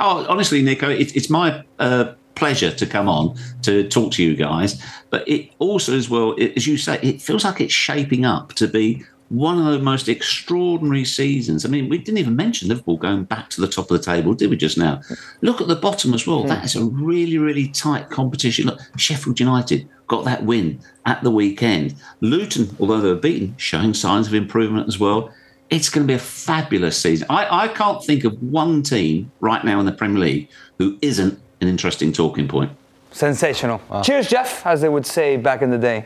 [0.01, 4.35] Oh, honestly, Nico, it, it's my uh, pleasure to come on to talk to you
[4.35, 4.81] guys.
[5.11, 8.53] But it also, as well, it, as you say, it feels like it's shaping up
[8.53, 11.65] to be one of the most extraordinary seasons.
[11.65, 14.33] I mean, we didn't even mention Liverpool going back to the top of the table,
[14.33, 15.01] did we just now?
[15.41, 16.43] Look at the bottom as well.
[16.43, 16.47] Mm.
[16.49, 18.65] That is a really, really tight competition.
[18.65, 21.93] Look, Sheffield United got that win at the weekend.
[22.21, 25.31] Luton, although they were beaten, showing signs of improvement as well
[25.71, 27.25] it's going to be a fabulous season.
[27.29, 31.39] I, I can't think of one team right now in the Premier League who isn't
[31.61, 32.71] an interesting talking point.
[33.11, 33.81] Sensational.
[33.89, 34.03] Wow.
[34.03, 36.05] Cheers, Geoff, as they would say back in the day.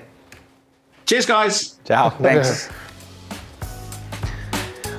[1.05, 1.80] Cheers, guys.
[1.84, 2.09] Ciao.
[2.22, 2.70] Thanks.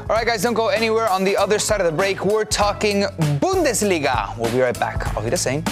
[0.09, 1.09] All right, guys, don't go anywhere.
[1.09, 3.03] On the other side of the break, we're talking
[3.41, 4.37] Bundesliga.
[4.39, 5.17] We'll be right back.
[5.17, 5.64] Auf Wiedersehen.